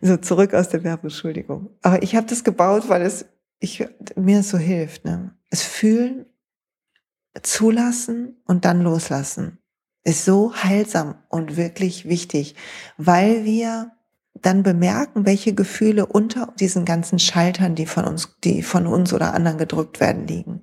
So 0.01 0.17
zurück 0.17 0.53
aus 0.53 0.69
der 0.69 0.83
Werbung, 0.83 1.05
Entschuldigung. 1.05 1.69
Aber 1.81 2.01
ich 2.03 2.15
habe 2.15 2.27
das 2.27 2.43
gebaut, 2.43 2.88
weil 2.88 3.01
es 3.01 3.25
ich, 3.59 3.85
mir 4.15 4.43
so 4.43 4.57
hilft. 4.57 5.05
Ne? 5.05 5.35
Es 5.49 5.63
fühlen, 5.63 6.25
zulassen 7.41 8.41
und 8.45 8.65
dann 8.65 8.81
loslassen 8.81 9.59
ist 10.03 10.25
so 10.25 10.53
heilsam 10.55 11.15
und 11.29 11.57
wirklich 11.57 12.07
wichtig, 12.07 12.55
weil 12.97 13.45
wir 13.45 13.91
dann 14.41 14.63
bemerken, 14.63 15.25
welche 15.25 15.53
Gefühle 15.53 16.05
unter 16.05 16.53
diesen 16.59 16.85
ganzen 16.85 17.19
Schaltern, 17.19 17.75
die 17.75 17.85
von 17.85 18.05
uns, 18.05 18.38
die 18.43 18.63
von 18.63 18.88
uns 18.88 19.13
oder 19.13 19.33
anderen 19.33 19.57
gedrückt 19.57 19.99
werden, 19.99 20.27
liegen. 20.27 20.62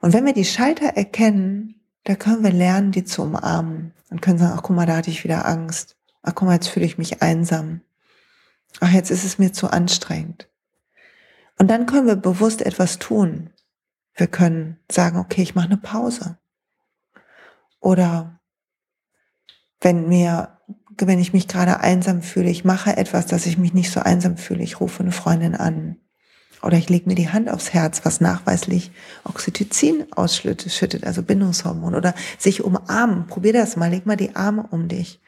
Und 0.00 0.12
wenn 0.12 0.26
wir 0.26 0.34
die 0.34 0.44
Schalter 0.44 0.88
erkennen, 0.88 1.80
da 2.04 2.14
können 2.14 2.44
wir 2.44 2.52
lernen, 2.52 2.92
die 2.92 3.04
zu 3.04 3.22
umarmen 3.22 3.92
und 4.10 4.22
können 4.22 4.38
sagen, 4.38 4.54
ach 4.56 4.62
guck 4.62 4.76
mal, 4.76 4.86
da 4.86 4.96
hatte 4.96 5.10
ich 5.10 5.24
wieder 5.24 5.46
Angst. 5.46 5.96
Ach 6.22 6.34
guck 6.34 6.46
mal, 6.46 6.54
jetzt 6.54 6.68
fühle 6.68 6.86
ich 6.86 6.98
mich 6.98 7.22
einsam. 7.22 7.80
Ach, 8.80 8.90
jetzt 8.90 9.10
ist 9.10 9.24
es 9.24 9.38
mir 9.38 9.52
zu 9.52 9.68
anstrengend. 9.68 10.48
Und 11.58 11.68
dann 11.68 11.86
können 11.86 12.06
wir 12.06 12.16
bewusst 12.16 12.62
etwas 12.62 12.98
tun. 12.98 13.50
Wir 14.14 14.28
können 14.28 14.78
sagen, 14.90 15.18
okay, 15.18 15.42
ich 15.42 15.54
mache 15.54 15.66
eine 15.66 15.76
Pause. 15.76 16.38
Oder 17.80 18.40
wenn 19.80 20.08
mir, 20.08 20.58
wenn 20.96 21.18
ich 21.18 21.32
mich 21.32 21.48
gerade 21.48 21.80
einsam 21.80 22.22
fühle, 22.22 22.50
ich 22.50 22.64
mache 22.64 22.96
etwas, 22.96 23.26
dass 23.26 23.46
ich 23.46 23.58
mich 23.58 23.74
nicht 23.74 23.90
so 23.90 24.00
einsam 24.00 24.36
fühle. 24.36 24.62
Ich 24.62 24.80
rufe 24.80 25.02
eine 25.02 25.12
Freundin 25.12 25.54
an. 25.54 25.96
Oder 26.62 26.76
ich 26.76 26.88
lege 26.88 27.08
mir 27.08 27.14
die 27.14 27.30
Hand 27.30 27.48
aufs 27.48 27.72
Herz, 27.72 28.04
was 28.04 28.20
nachweislich 28.20 28.90
Oxytocin 29.22 30.12
ausschüttet, 30.12 31.04
also 31.04 31.22
Bindungshormon. 31.22 31.94
Oder 31.94 32.14
sich 32.38 32.64
umarmen. 32.64 33.26
Probier 33.28 33.52
das 33.52 33.76
mal. 33.76 33.90
Leg 33.90 34.06
mal 34.06 34.16
die 34.16 34.34
Arme 34.34 34.66
um 34.70 34.88
dich 34.88 35.20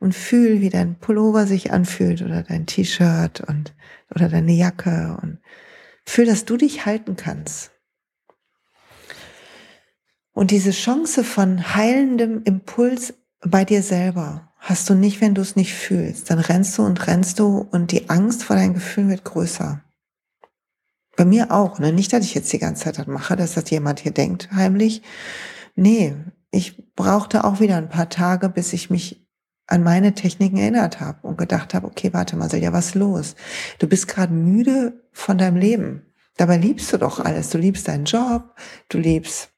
und 0.00 0.14
fühl, 0.14 0.60
wie 0.60 0.70
dein 0.70 0.98
Pullover 0.98 1.46
sich 1.46 1.72
anfühlt 1.72 2.22
oder 2.22 2.42
dein 2.42 2.66
T-Shirt 2.66 3.42
und 3.42 3.74
oder 4.12 4.28
deine 4.28 4.52
Jacke 4.52 5.16
und 5.22 5.38
fühl, 6.04 6.26
dass 6.26 6.44
du 6.44 6.56
dich 6.56 6.86
halten 6.86 7.14
kannst. 7.14 7.70
Und 10.32 10.50
diese 10.50 10.70
Chance 10.70 11.22
von 11.22 11.74
heilendem 11.74 12.42
Impuls 12.44 13.14
bei 13.40 13.64
dir 13.64 13.82
selber 13.82 14.52
hast 14.56 14.88
du 14.88 14.94
nicht, 14.94 15.20
wenn 15.20 15.34
du 15.34 15.42
es 15.42 15.54
nicht 15.54 15.74
fühlst. 15.74 16.30
Dann 16.30 16.38
rennst 16.38 16.76
du 16.78 16.82
und 16.84 17.06
rennst 17.06 17.38
du 17.38 17.58
und 17.70 17.92
die 17.92 18.08
Angst 18.08 18.42
vor 18.42 18.56
deinen 18.56 18.74
Gefühlen 18.74 19.10
wird 19.10 19.24
größer. 19.24 19.82
Bei 21.16 21.24
mir 21.24 21.50
auch. 21.50 21.78
Ne? 21.78 21.92
Nicht, 21.92 22.12
dass 22.12 22.24
ich 22.24 22.34
jetzt 22.34 22.52
die 22.52 22.58
ganze 22.58 22.84
Zeit 22.84 22.98
das 22.98 23.06
mache, 23.06 23.36
dass 23.36 23.54
das 23.54 23.68
jemand 23.70 24.00
hier 24.00 24.12
denkt, 24.12 24.50
heimlich. 24.52 25.02
Nee, 25.74 26.16
ich 26.50 26.94
brauchte 26.94 27.44
auch 27.44 27.60
wieder 27.60 27.76
ein 27.76 27.88
paar 27.88 28.08
Tage, 28.08 28.48
bis 28.48 28.72
ich 28.72 28.90
mich 28.90 29.19
an 29.70 29.84
meine 29.84 30.14
Techniken 30.14 30.58
erinnert 30.58 31.00
habe 31.00 31.26
und 31.26 31.38
gedacht 31.38 31.74
habe, 31.74 31.86
okay, 31.86 32.12
warte 32.12 32.36
mal, 32.36 32.52
ja, 32.54 32.72
was 32.72 32.88
ist 32.88 32.94
los? 32.96 33.36
Du 33.78 33.86
bist 33.86 34.08
gerade 34.08 34.32
müde 34.32 35.00
von 35.12 35.38
deinem 35.38 35.56
Leben. 35.56 36.06
Dabei 36.36 36.56
liebst 36.56 36.92
du 36.92 36.96
doch 36.96 37.20
alles. 37.20 37.50
Du 37.50 37.58
liebst 37.58 37.86
deinen 37.86 38.04
Job, 38.04 38.56
du 38.88 38.98
liebst 38.98 39.50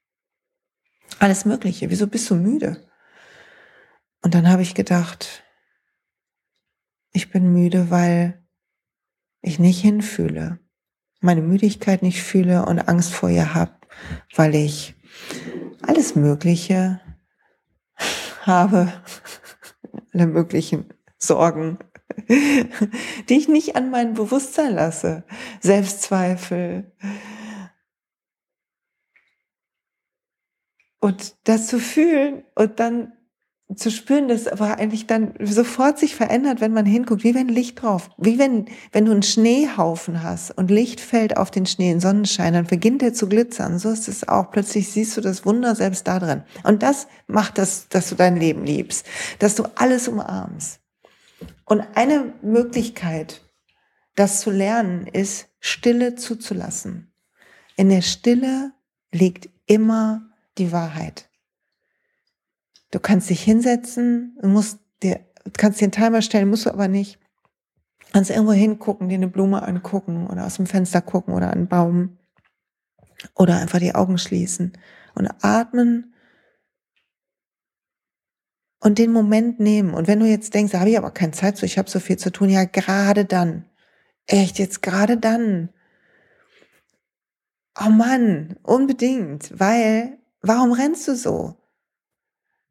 alles 1.19 1.45
Mögliche. 1.45 1.89
Wieso 1.89 2.07
bist 2.07 2.29
du 2.29 2.35
müde? 2.35 2.87
Und 4.21 4.35
dann 4.35 4.47
habe 4.47 4.61
ich 4.61 4.75
gedacht, 4.75 5.43
ich 7.11 7.31
bin 7.31 7.51
müde, 7.51 7.89
weil 7.89 8.43
ich 9.41 9.57
nicht 9.57 9.81
hinfühle, 9.81 10.59
meine 11.21 11.41
Müdigkeit 11.41 12.03
nicht 12.03 12.21
fühle 12.21 12.65
und 12.65 12.87
Angst 12.87 13.13
vor 13.13 13.29
ihr 13.29 13.55
habe, 13.55 13.73
weil 14.35 14.53
ich 14.53 14.95
alles 15.81 16.15
Mögliche 16.15 17.01
habe, 18.41 18.93
alle 20.13 20.27
möglichen 20.27 20.93
Sorgen, 21.17 21.79
die 22.27 23.37
ich 23.37 23.47
nicht 23.47 23.75
an 23.75 23.89
mein 23.89 24.13
Bewusstsein 24.13 24.75
lasse. 24.75 25.23
Selbstzweifel. 25.61 26.91
Und 30.99 31.35
das 31.43 31.67
zu 31.67 31.79
fühlen 31.79 32.43
und 32.55 32.79
dann 32.79 33.13
zu 33.75 33.91
spüren, 33.91 34.27
dass 34.27 34.47
aber 34.47 34.77
eigentlich 34.77 35.07
dann 35.07 35.33
sofort 35.39 35.97
sich 35.97 36.15
verändert, 36.15 36.61
wenn 36.61 36.73
man 36.73 36.85
hinguckt, 36.85 37.23
wie 37.23 37.33
wenn 37.33 37.47
Licht 37.47 37.81
drauf, 37.81 38.09
wie 38.17 38.37
wenn, 38.37 38.65
wenn 38.91 39.05
du 39.05 39.11
einen 39.11 39.23
Schneehaufen 39.23 40.21
hast 40.21 40.51
und 40.51 40.69
Licht 40.69 40.99
fällt 40.99 41.37
auf 41.37 41.49
den 41.49 41.65
Schnee 41.65 41.91
in 41.91 41.99
Sonnenschein, 41.99 42.53
dann 42.53 42.67
beginnt 42.67 43.01
der 43.01 43.13
zu 43.13 43.27
glitzern. 43.27 43.79
So 43.79 43.89
ist 43.89 44.07
es 44.07 44.27
auch. 44.27 44.51
Plötzlich 44.51 44.89
siehst 44.89 45.17
du 45.17 45.21
das 45.21 45.45
Wunder 45.45 45.75
selbst 45.75 46.07
da 46.07 46.19
drin. 46.19 46.43
Und 46.63 46.83
das 46.83 47.07
macht 47.27 47.57
das, 47.57 47.87
dass 47.89 48.09
du 48.09 48.15
dein 48.15 48.35
Leben 48.35 48.65
liebst, 48.65 49.05
dass 49.39 49.55
du 49.55 49.63
alles 49.75 50.07
umarmst. 50.07 50.79
Und 51.65 51.81
eine 51.95 52.33
Möglichkeit, 52.41 53.41
das 54.15 54.41
zu 54.41 54.51
lernen, 54.51 55.07
ist, 55.07 55.47
Stille 55.59 56.15
zuzulassen. 56.15 57.13
In 57.77 57.89
der 57.89 58.01
Stille 58.01 58.73
liegt 59.11 59.49
immer 59.65 60.29
die 60.57 60.71
Wahrheit. 60.71 61.29
Du 62.93 62.99
kannst 62.99 63.27
dich 63.31 63.41
hinsetzen, 63.41 64.37
musst 64.43 64.77
dir, 65.01 65.19
kannst 65.57 65.81
dir 65.81 65.85
einen 65.85 65.91
Timer 65.93 66.21
stellen, 66.21 66.47
musst 66.47 66.67
du 66.67 66.69
aber 66.69 66.87
nicht. 66.87 67.17
Kannst 68.11 68.29
irgendwo 68.29 68.53
hingucken, 68.53 69.09
dir 69.09 69.15
eine 69.15 69.27
Blume 69.27 69.63
angucken 69.63 70.27
oder 70.27 70.45
aus 70.45 70.57
dem 70.57 70.67
Fenster 70.67 71.01
gucken 71.01 71.33
oder 71.33 71.49
einen 71.49 71.67
Baum 71.67 72.19
oder 73.33 73.57
einfach 73.57 73.79
die 73.79 73.95
Augen 73.95 74.19
schließen 74.19 74.73
und 75.15 75.27
atmen 75.43 76.13
und 78.79 78.99
den 78.99 79.11
Moment 79.11 79.59
nehmen. 79.59 79.95
Und 79.95 80.07
wenn 80.07 80.19
du 80.19 80.27
jetzt 80.27 80.53
denkst, 80.53 80.73
da 80.73 80.79
habe 80.79 80.91
ich 80.91 80.97
aber 80.99 81.09
keine 81.09 81.31
Zeit 81.31 81.57
zu, 81.57 81.65
ich 81.65 81.79
habe 81.79 81.89
so 81.89 81.99
viel 81.99 82.17
zu 82.17 82.31
tun, 82.31 82.51
ja, 82.51 82.65
gerade 82.65 83.25
dann. 83.25 83.65
Echt, 84.27 84.59
jetzt 84.59 84.83
gerade 84.83 85.17
dann. 85.17 85.69
Oh 87.83 87.89
Mann, 87.89 88.55
unbedingt, 88.61 89.59
weil, 89.59 90.19
warum 90.41 90.73
rennst 90.73 91.07
du 91.07 91.15
so? 91.15 91.57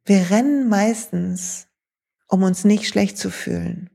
Wir 0.05 0.31
rennen 0.31 0.69
meistens, 0.69 1.69
um 2.29 2.43
uns 2.43 2.65
nicht 2.65 2.88
schlecht 2.88 3.19
zu 3.19 3.31
fühlen, 3.31 3.91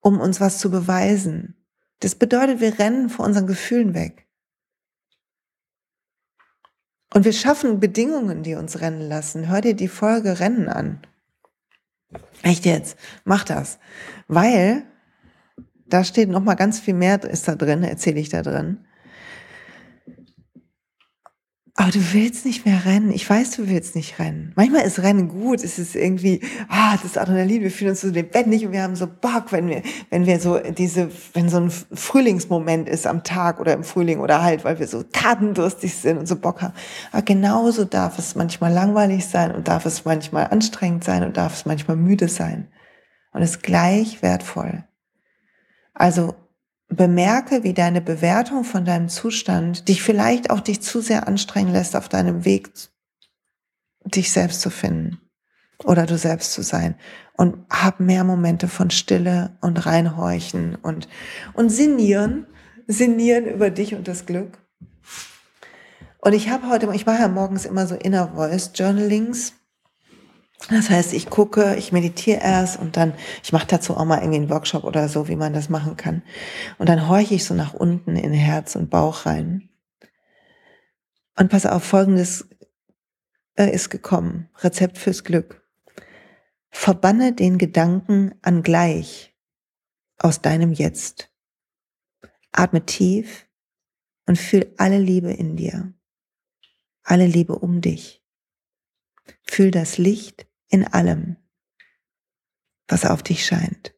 um 0.00 0.20
uns 0.20 0.40
was 0.40 0.58
zu 0.58 0.70
beweisen. 0.70 1.56
Das 2.00 2.14
bedeutet, 2.14 2.60
wir 2.60 2.78
rennen 2.78 3.10
vor 3.10 3.26
unseren 3.26 3.46
Gefühlen 3.46 3.94
weg. 3.94 4.26
Und 7.12 7.24
wir 7.24 7.32
schaffen 7.32 7.80
Bedingungen, 7.80 8.42
die 8.42 8.54
uns 8.54 8.80
rennen 8.80 9.02
lassen. 9.02 9.48
Hör 9.48 9.60
dir 9.60 9.74
die 9.74 9.88
Folge 9.88 10.38
Rennen 10.38 10.68
an. 10.68 11.00
Echt 12.42 12.64
jetzt, 12.64 12.96
mach 13.24 13.44
das. 13.44 13.78
Weil 14.28 14.84
da 15.86 16.04
steht 16.04 16.28
noch 16.28 16.42
mal 16.42 16.54
ganz 16.54 16.78
viel 16.78 16.94
mehr 16.94 17.22
ist 17.24 17.48
da 17.48 17.56
drin, 17.56 17.82
erzähle 17.82 18.20
ich 18.20 18.28
da 18.28 18.42
drin. 18.42 18.86
Aber 21.76 21.90
du 21.90 22.00
willst 22.12 22.44
nicht 22.44 22.66
mehr 22.66 22.84
rennen. 22.84 23.12
Ich 23.12 23.28
weiß, 23.28 23.52
du 23.52 23.68
willst 23.68 23.94
nicht 23.94 24.18
rennen. 24.18 24.52
Manchmal 24.56 24.82
ist 24.82 25.00
Rennen 25.00 25.28
gut. 25.28 25.62
Es 25.62 25.78
ist 25.78 25.94
irgendwie, 25.94 26.40
ah, 26.68 26.96
das 27.02 27.16
Adrenalin, 27.16 27.62
wir 27.62 27.70
fühlen 27.70 27.90
uns 27.90 28.00
so 28.00 28.08
lebendig 28.08 28.66
und 28.66 28.72
wir 28.72 28.82
haben 28.82 28.96
so 28.96 29.06
Bock, 29.06 29.52
wenn 29.52 29.68
wir, 29.68 29.82
wenn 30.10 30.26
wir 30.26 30.40
so 30.40 30.58
diese, 30.58 31.10
wenn 31.32 31.48
so 31.48 31.58
ein 31.58 31.70
Frühlingsmoment 31.70 32.88
ist 32.88 33.06
am 33.06 33.22
Tag 33.22 33.60
oder 33.60 33.72
im 33.72 33.84
Frühling 33.84 34.20
oder 34.20 34.42
halt, 34.42 34.64
weil 34.64 34.78
wir 34.78 34.88
so 34.88 35.02
tatendurstig 35.04 35.94
sind 35.94 36.18
und 36.18 36.26
so 36.26 36.36
Bock 36.36 36.60
haben. 36.60 36.74
Aber 37.12 37.22
genauso 37.22 37.84
darf 37.84 38.18
es 38.18 38.34
manchmal 38.34 38.72
langweilig 38.72 39.26
sein 39.26 39.54
und 39.54 39.68
darf 39.68 39.86
es 39.86 40.04
manchmal 40.04 40.48
anstrengend 40.48 41.04
sein 41.04 41.22
und 41.22 41.36
darf 41.36 41.54
es 41.54 41.66
manchmal 41.66 41.96
müde 41.96 42.28
sein. 42.28 42.68
Und 43.32 43.42
ist 43.42 43.62
gleich 43.62 44.22
wertvoll. 44.22 44.84
Also 45.94 46.34
bemerke, 46.90 47.62
wie 47.62 47.72
deine 47.72 48.00
Bewertung 48.00 48.64
von 48.64 48.84
deinem 48.84 49.08
Zustand 49.08 49.88
dich 49.88 50.02
vielleicht 50.02 50.50
auch 50.50 50.60
dich 50.60 50.82
zu 50.82 51.00
sehr 51.00 51.28
anstrengen 51.28 51.72
lässt 51.72 51.96
auf 51.96 52.08
deinem 52.08 52.44
Weg, 52.44 52.70
dich 54.04 54.32
selbst 54.32 54.60
zu 54.60 54.70
finden 54.70 55.20
oder 55.84 56.04
du 56.04 56.18
selbst 56.18 56.52
zu 56.52 56.62
sein. 56.62 56.96
Und 57.36 57.56
hab 57.70 58.00
mehr 58.00 58.24
Momente 58.24 58.68
von 58.68 58.90
Stille 58.90 59.56
und 59.62 59.86
Reinhorchen 59.86 60.74
und, 60.74 61.08
und 61.54 61.70
sinnieren, 61.70 62.46
sinnieren 62.86 63.46
über 63.46 63.70
dich 63.70 63.94
und 63.94 64.06
das 64.08 64.26
Glück. 64.26 64.58
Und 66.18 66.34
ich 66.34 66.50
habe 66.50 66.68
heute, 66.68 66.90
ich 66.92 67.06
mache 67.06 67.22
ja 67.22 67.28
morgens 67.28 67.64
immer 67.64 67.86
so 67.86 67.94
Inner 67.94 68.34
Voice 68.34 68.72
Journalings 68.74 69.54
das 70.68 70.90
heißt, 70.90 71.14
ich 71.14 71.30
gucke, 71.30 71.76
ich 71.76 71.90
meditiere 71.90 72.40
erst 72.42 72.78
und 72.78 72.96
dann, 72.96 73.14
ich 73.42 73.52
mache 73.52 73.66
dazu 73.66 73.96
auch 73.96 74.04
mal 74.04 74.18
irgendwie 74.18 74.36
einen 74.36 74.50
Workshop 74.50 74.84
oder 74.84 75.08
so, 75.08 75.26
wie 75.26 75.36
man 75.36 75.52
das 75.52 75.70
machen 75.70 75.96
kann. 75.96 76.22
Und 76.78 76.88
dann 76.88 77.08
horche 77.08 77.34
ich 77.34 77.44
so 77.44 77.54
nach 77.54 77.72
unten 77.72 78.14
in 78.16 78.32
Herz 78.32 78.76
und 78.76 78.90
Bauch 78.90 79.24
rein. 79.26 79.70
Und 81.36 81.48
pass 81.50 81.64
auf, 81.64 81.82
folgendes 81.82 82.46
äh, 83.56 83.70
ist 83.72 83.88
gekommen. 83.88 84.50
Rezept 84.58 84.98
fürs 84.98 85.24
Glück. 85.24 85.66
Verbanne 86.70 87.32
den 87.32 87.56
Gedanken 87.56 88.34
an 88.42 88.62
gleich 88.62 89.34
aus 90.18 90.42
deinem 90.42 90.72
Jetzt. 90.72 91.32
Atme 92.52 92.84
tief 92.84 93.48
und 94.26 94.36
fühl 94.36 94.72
alle 94.76 94.98
Liebe 94.98 95.32
in 95.32 95.56
dir. 95.56 95.94
Alle 97.02 97.26
Liebe 97.26 97.58
um 97.58 97.80
dich. 97.80 98.22
Fühl 99.42 99.70
das 99.70 99.96
Licht 99.96 100.49
in 100.70 100.86
allem, 100.86 101.36
was 102.88 103.04
auf 103.04 103.22
dich 103.22 103.44
scheint. 103.44 103.94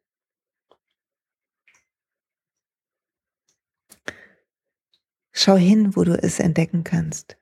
Schau 5.30 5.56
hin, 5.56 5.96
wo 5.96 6.04
du 6.04 6.20
es 6.20 6.40
entdecken 6.40 6.84
kannst. 6.84 7.38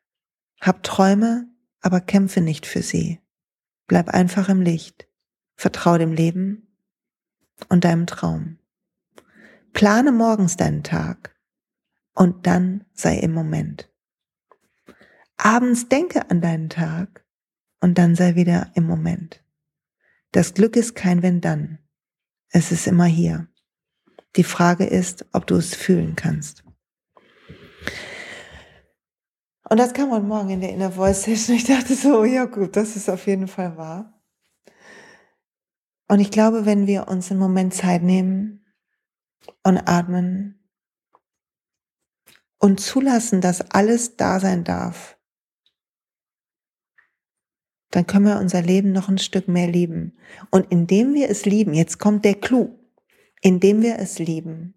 Hab 0.61 0.83
Träume, 0.83 1.49
aber 1.81 2.01
kämpfe 2.01 2.41
nicht 2.41 2.67
für 2.67 2.83
sie. 2.83 3.21
Bleib 3.87 4.09
einfach 4.09 4.49
im 4.49 4.61
Licht. 4.61 5.09
Vertrau 5.57 5.99
dem 5.99 6.13
Leben 6.13 6.77
und 7.69 7.85
deinem 7.85 8.07
Traum. 8.07 8.59
Plane 9.73 10.13
morgens 10.13 10.57
deinen 10.57 10.83
Tag 10.83 11.37
und 12.15 12.47
dann 12.47 12.85
sei 12.93 13.19
im 13.19 13.33
Moment. 13.33 13.93
Abends 15.37 15.89
denke 15.89 16.31
an 16.31 16.41
deinen 16.41 16.69
Tag 16.69 17.25
und 17.81 17.99
dann 17.99 18.15
sei 18.15 18.35
wieder 18.35 18.71
im 18.75 18.85
Moment. 18.85 19.43
Das 20.33 20.55
Glück 20.55 20.77
ist 20.77 20.95
kein 20.95 21.23
Wenn 21.23 21.41
dann. 21.41 21.79
Es 22.51 22.73
ist 22.73 22.87
immer 22.87 23.07
hier. 23.07 23.49
Die 24.37 24.45
Frage 24.45 24.85
ist, 24.85 25.27
ob 25.33 25.47
du 25.47 25.57
es 25.57 25.75
fühlen 25.75 26.15
kannst. 26.15 26.65
Und 29.69 29.79
das 29.79 29.93
kam 29.93 30.11
heute 30.11 30.27
Morgen 30.27 30.51
in 30.51 30.61
der 30.61 30.73
Inner 30.73 30.91
Voice 30.91 31.23
Session. 31.23 31.57
Ich 31.57 31.65
dachte 31.65 31.95
so, 31.95 32.25
ja 32.25 32.45
gut, 32.47 32.77
das 32.77 32.97
ist 32.97 33.09
auf 33.09 33.27
jeden 33.27 33.49
Fall 33.49 33.77
wahr. 33.77 34.21
Und 36.09 36.19
ich 36.19 36.33
glaube, 36.33 36.67
wenn 36.67 36.89
wir 36.89 37.07
uns 37.07 37.31
einen 37.31 37.39
Moment 37.39 37.73
Zeit 37.73 38.03
nehmen 38.03 38.67
und 39.63 39.79
atmen 39.79 40.69
und 42.59 42.81
zulassen, 42.81 43.41
dass 43.41 43.61
alles 43.71 44.17
da 44.17 44.41
sein 44.41 44.65
darf, 44.65 45.20
dann 47.91 48.07
können 48.07 48.27
wir 48.27 48.39
unser 48.39 48.63
Leben 48.63 48.93
noch 48.93 49.09
ein 49.09 49.19
Stück 49.19 49.49
mehr 49.49 49.67
lieben. 49.67 50.13
Und 50.51 50.67
indem 50.71 51.15
wir 51.15 51.29
es 51.29 51.45
lieben, 51.45 51.75
jetzt 51.75 51.99
kommt 51.99 52.25
der 52.25 52.35
Clou, 52.35 52.71
indem 53.41 53.83
wir 53.83 53.99
es 53.99 54.19
lieben, 54.19 54.75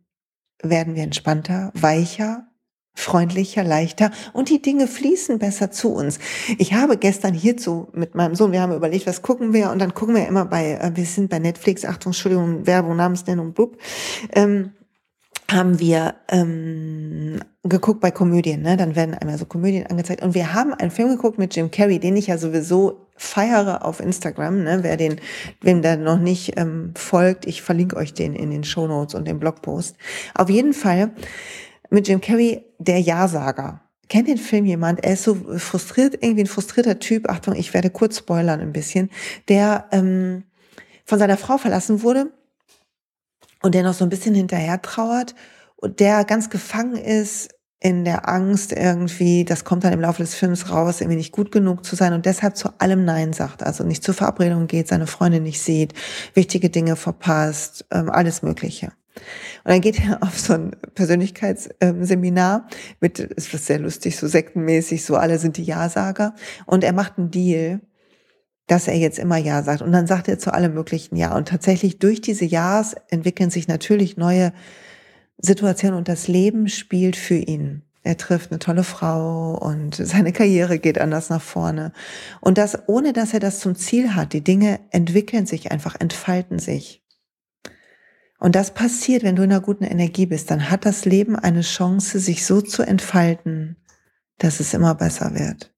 werden 0.62 0.96
wir 0.96 1.04
entspannter, 1.04 1.72
weicher, 1.76 2.48
freundlicher, 2.96 3.64
leichter 3.64 4.12
und 4.34 4.50
die 4.50 4.62
Dinge 4.62 4.88
fließen 4.88 5.40
besser 5.40 5.72
zu 5.72 5.94
uns. 5.94 6.20
Ich 6.58 6.74
habe 6.74 6.98
gestern 6.98 7.34
hierzu 7.34 7.88
mit 7.94 8.16
meinem 8.16 8.36
Sohn, 8.36 8.52
wir 8.52 8.62
haben 8.62 8.76
überlegt, 8.76 9.08
was 9.08 9.22
gucken 9.22 9.52
wir 9.52 9.72
und 9.72 9.80
dann 9.80 9.94
gucken 9.94 10.16
wir 10.16 10.28
immer 10.28 10.46
bei, 10.46 10.74
äh, 10.74 10.92
wir 10.96 11.06
sind 11.06 11.30
bei 11.30 11.40
Netflix, 11.40 11.86
Achtung, 11.86 12.12
Entschuldigung, 12.12 12.68
Werbung, 12.68 12.96
Namensnennung, 12.96 13.54
blub, 13.54 13.78
ähm, 14.34 14.72
haben 15.54 15.80
wir 15.80 16.16
ähm, 16.30 17.40
geguckt 17.64 18.02
bei 18.02 18.12
Komödien, 18.12 18.62
ne? 18.62 18.78
Dann 18.78 18.96
werden 18.96 19.14
einmal 19.14 19.38
so 19.38 19.46
Komödien 19.46 19.88
angezeigt. 19.88 20.22
Und 20.22 20.36
wir 20.36 20.54
haben 20.54 20.74
einen 20.74 20.92
Film 20.92 21.10
geguckt 21.10 21.38
mit 21.38 21.56
Jim 21.56 21.72
Carrey, 21.72 22.00
den 22.00 22.18
ich 22.18 22.28
ja 22.28 22.38
sowieso 22.38 23.08
feiere 23.16 23.86
auf 23.86 24.00
Instagram. 24.00 24.64
Ne? 24.64 24.80
Wer 24.82 24.98
den, 24.98 25.22
wem 25.62 25.82
der 25.82 25.98
noch 25.98 26.20
nicht 26.20 26.58
ähm, 26.58 26.94
folgt, 26.96 27.46
ich 27.46 27.62
verlinke 27.62 27.96
euch 27.96 28.14
den 28.14 28.36
in 28.36 28.52
den 28.52 28.64
Show 28.64 28.88
Notes 28.88 29.16
und 29.16 29.28
dem 29.28 29.40
Blogpost. 29.40 29.96
Auf 30.36 30.50
jeden 30.50 30.74
Fall 30.74 31.12
mit 31.90 32.08
Jim 32.08 32.22
Carrey, 32.22 32.66
der 32.80 33.00
Ja-Sager. 33.00 33.82
Kennt 34.10 34.28
den 34.28 34.38
Film 34.38 34.66
jemand? 34.66 35.04
Er 35.04 35.14
ist 35.14 35.24
so 35.24 35.36
frustriert, 35.58 36.16
irgendwie 36.22 36.44
ein 36.44 36.48
frustrierter 36.48 37.00
Typ. 37.00 37.30
Achtung, 37.30 37.56
ich 37.56 37.74
werde 37.74 37.90
kurz 37.90 38.18
spoilern 38.18 38.60
ein 38.60 38.74
bisschen. 38.74 39.10
Der 39.48 39.86
ähm, 39.92 40.44
von 41.06 41.20
seiner 41.20 41.38
Frau 41.38 41.58
verlassen 41.58 42.04
wurde 42.04 42.32
und 43.64 43.74
der 43.74 43.82
noch 43.82 43.96
so 43.96 44.06
ein 44.06 44.10
bisschen 44.10 44.36
hinterher 44.36 44.82
trauert 44.82 45.34
und 45.78 46.00
der 46.00 46.24
ganz 46.26 46.52
gefangen 46.52 46.96
ist 46.96 47.50
in 47.80 48.06
der 48.06 48.30
Angst 48.30 48.72
irgendwie, 48.72 49.44
das 49.44 49.66
kommt 49.66 49.84
dann 49.84 49.92
im 49.92 50.00
Laufe 50.00 50.22
des 50.22 50.36
Films 50.36 50.70
raus, 50.70 51.02
irgendwie 51.02 51.18
nicht 51.18 51.34
gut 51.34 51.52
genug 51.52 51.84
zu 51.86 51.98
sein 51.98 52.14
und 52.14 52.26
deshalb 52.26 52.56
zu 52.56 52.70
allem 52.80 53.04
Nein 53.04 53.34
sagt, 53.34 53.64
also 53.64 53.84
nicht 53.84 54.04
zur 54.04 54.14
Verabredung 54.14 54.68
geht, 54.68 54.88
seine 54.88 55.08
Freundin 55.08 55.44
nicht 55.44 55.62
sieht, 55.62 55.94
wichtige 56.34 56.70
Dinge 56.70 56.96
verpasst, 56.96 57.86
ähm, 57.92 58.10
alles 58.10 58.42
Mögliche. 58.42 58.94
Und 59.66 59.72
dann 59.72 59.82
geht 59.82 60.00
er 60.00 60.22
auf 60.24 60.40
so 60.40 60.54
ein 60.54 60.72
Persönlichkeitsseminar 60.96 62.68
mit, 63.02 63.20
ist 63.20 63.54
was 63.54 63.66
sehr 63.66 63.80
lustig, 63.80 64.18
so 64.18 64.28
sektenmäßig, 64.28 65.04
so 65.04 65.18
alle 65.18 65.38
sind 65.38 65.58
die 65.58 65.64
Ja-Sager 65.64 66.36
und 66.66 66.86
er 66.86 66.94
macht 66.94 67.18
einen 67.18 67.32
Deal 67.32 67.82
dass 68.68 68.88
er 68.88 68.96
jetzt 68.96 69.20
immer 69.20 69.38
Ja 69.38 69.64
sagt. 69.64 69.82
Und 69.82 69.92
dann 69.92 70.08
sagt 70.08 70.28
er 70.28 70.40
zu 70.40 70.54
allem 70.54 70.74
möglichen 70.74 71.16
Ja. 71.16 71.36
Und 71.36 71.48
tatsächlich 71.48 72.00
durch 72.00 72.22
diese 72.22 72.46
Ja's 72.46 72.96
entwickeln 73.10 73.50
sich 73.50 73.68
natürlich 73.68 74.18
neue 74.18 74.54
Situationen 75.38 75.98
und 75.98 76.08
das 76.08 76.28
Leben 76.28 76.70
spielt 76.70 77.16
für 77.16 77.36
ihn. 77.36 77.84
Er 78.04 78.18
trifft 78.18 78.52
eine 78.52 78.60
tolle 78.60 78.84
Frau 78.84 79.58
und 79.58 79.96
seine 80.00 80.34
Karriere 80.34 80.80
geht 80.80 81.00
anders 81.00 81.30
nach 81.30 81.42
vorne. 81.42 81.92
Und 82.42 82.58
das, 82.58 82.78
ohne 82.88 83.14
dass 83.14 83.34
er 83.34 83.40
das 83.40 83.60
zum 83.60 83.76
Ziel 83.76 84.16
hat. 84.16 84.34
Die 84.34 84.44
Dinge 84.44 84.80
entwickeln 84.92 85.46
sich 85.46 85.72
einfach, 85.72 85.96
entfalten 86.00 86.60
sich. 86.60 87.02
Und 88.40 88.56
das 88.56 88.74
passiert, 88.74 89.24
wenn 89.24 89.38
du 89.38 89.44
in 89.44 89.52
einer 89.52 89.62
guten 89.62 89.86
Energie 89.86 90.26
bist. 90.26 90.52
Dann 90.52 90.70
hat 90.70 90.86
das 90.86 91.06
Leben 91.06 91.38
eine 91.38 91.62
Chance, 91.62 92.20
sich 92.20 92.46
so 92.46 92.60
zu 92.62 92.84
entfalten, 92.84 93.78
dass 94.38 94.60
es 94.60 94.74
immer 94.74 94.96
besser 94.96 95.34
wird. 95.34 95.73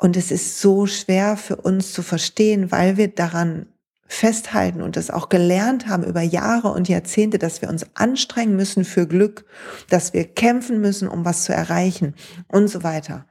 Und 0.00 0.16
es 0.16 0.30
ist 0.30 0.58
so 0.60 0.86
schwer 0.86 1.36
für 1.36 1.56
uns 1.56 1.92
zu 1.92 2.02
verstehen, 2.02 2.72
weil 2.72 2.96
wir 2.96 3.08
daran 3.08 3.66
festhalten 4.06 4.80
und 4.80 4.96
das 4.96 5.10
auch 5.10 5.28
gelernt 5.28 5.88
haben 5.88 6.04
über 6.04 6.22
Jahre 6.22 6.72
und 6.72 6.88
Jahrzehnte, 6.88 7.38
dass 7.38 7.60
wir 7.60 7.68
uns 7.68 7.84
anstrengen 7.94 8.56
müssen 8.56 8.86
für 8.86 9.06
Glück, 9.06 9.44
dass 9.90 10.14
wir 10.14 10.24
kämpfen 10.24 10.80
müssen, 10.80 11.06
um 11.06 11.26
was 11.26 11.44
zu 11.44 11.52
erreichen 11.52 12.14
und 12.48 12.68
so 12.68 12.82
weiter. 12.82 13.26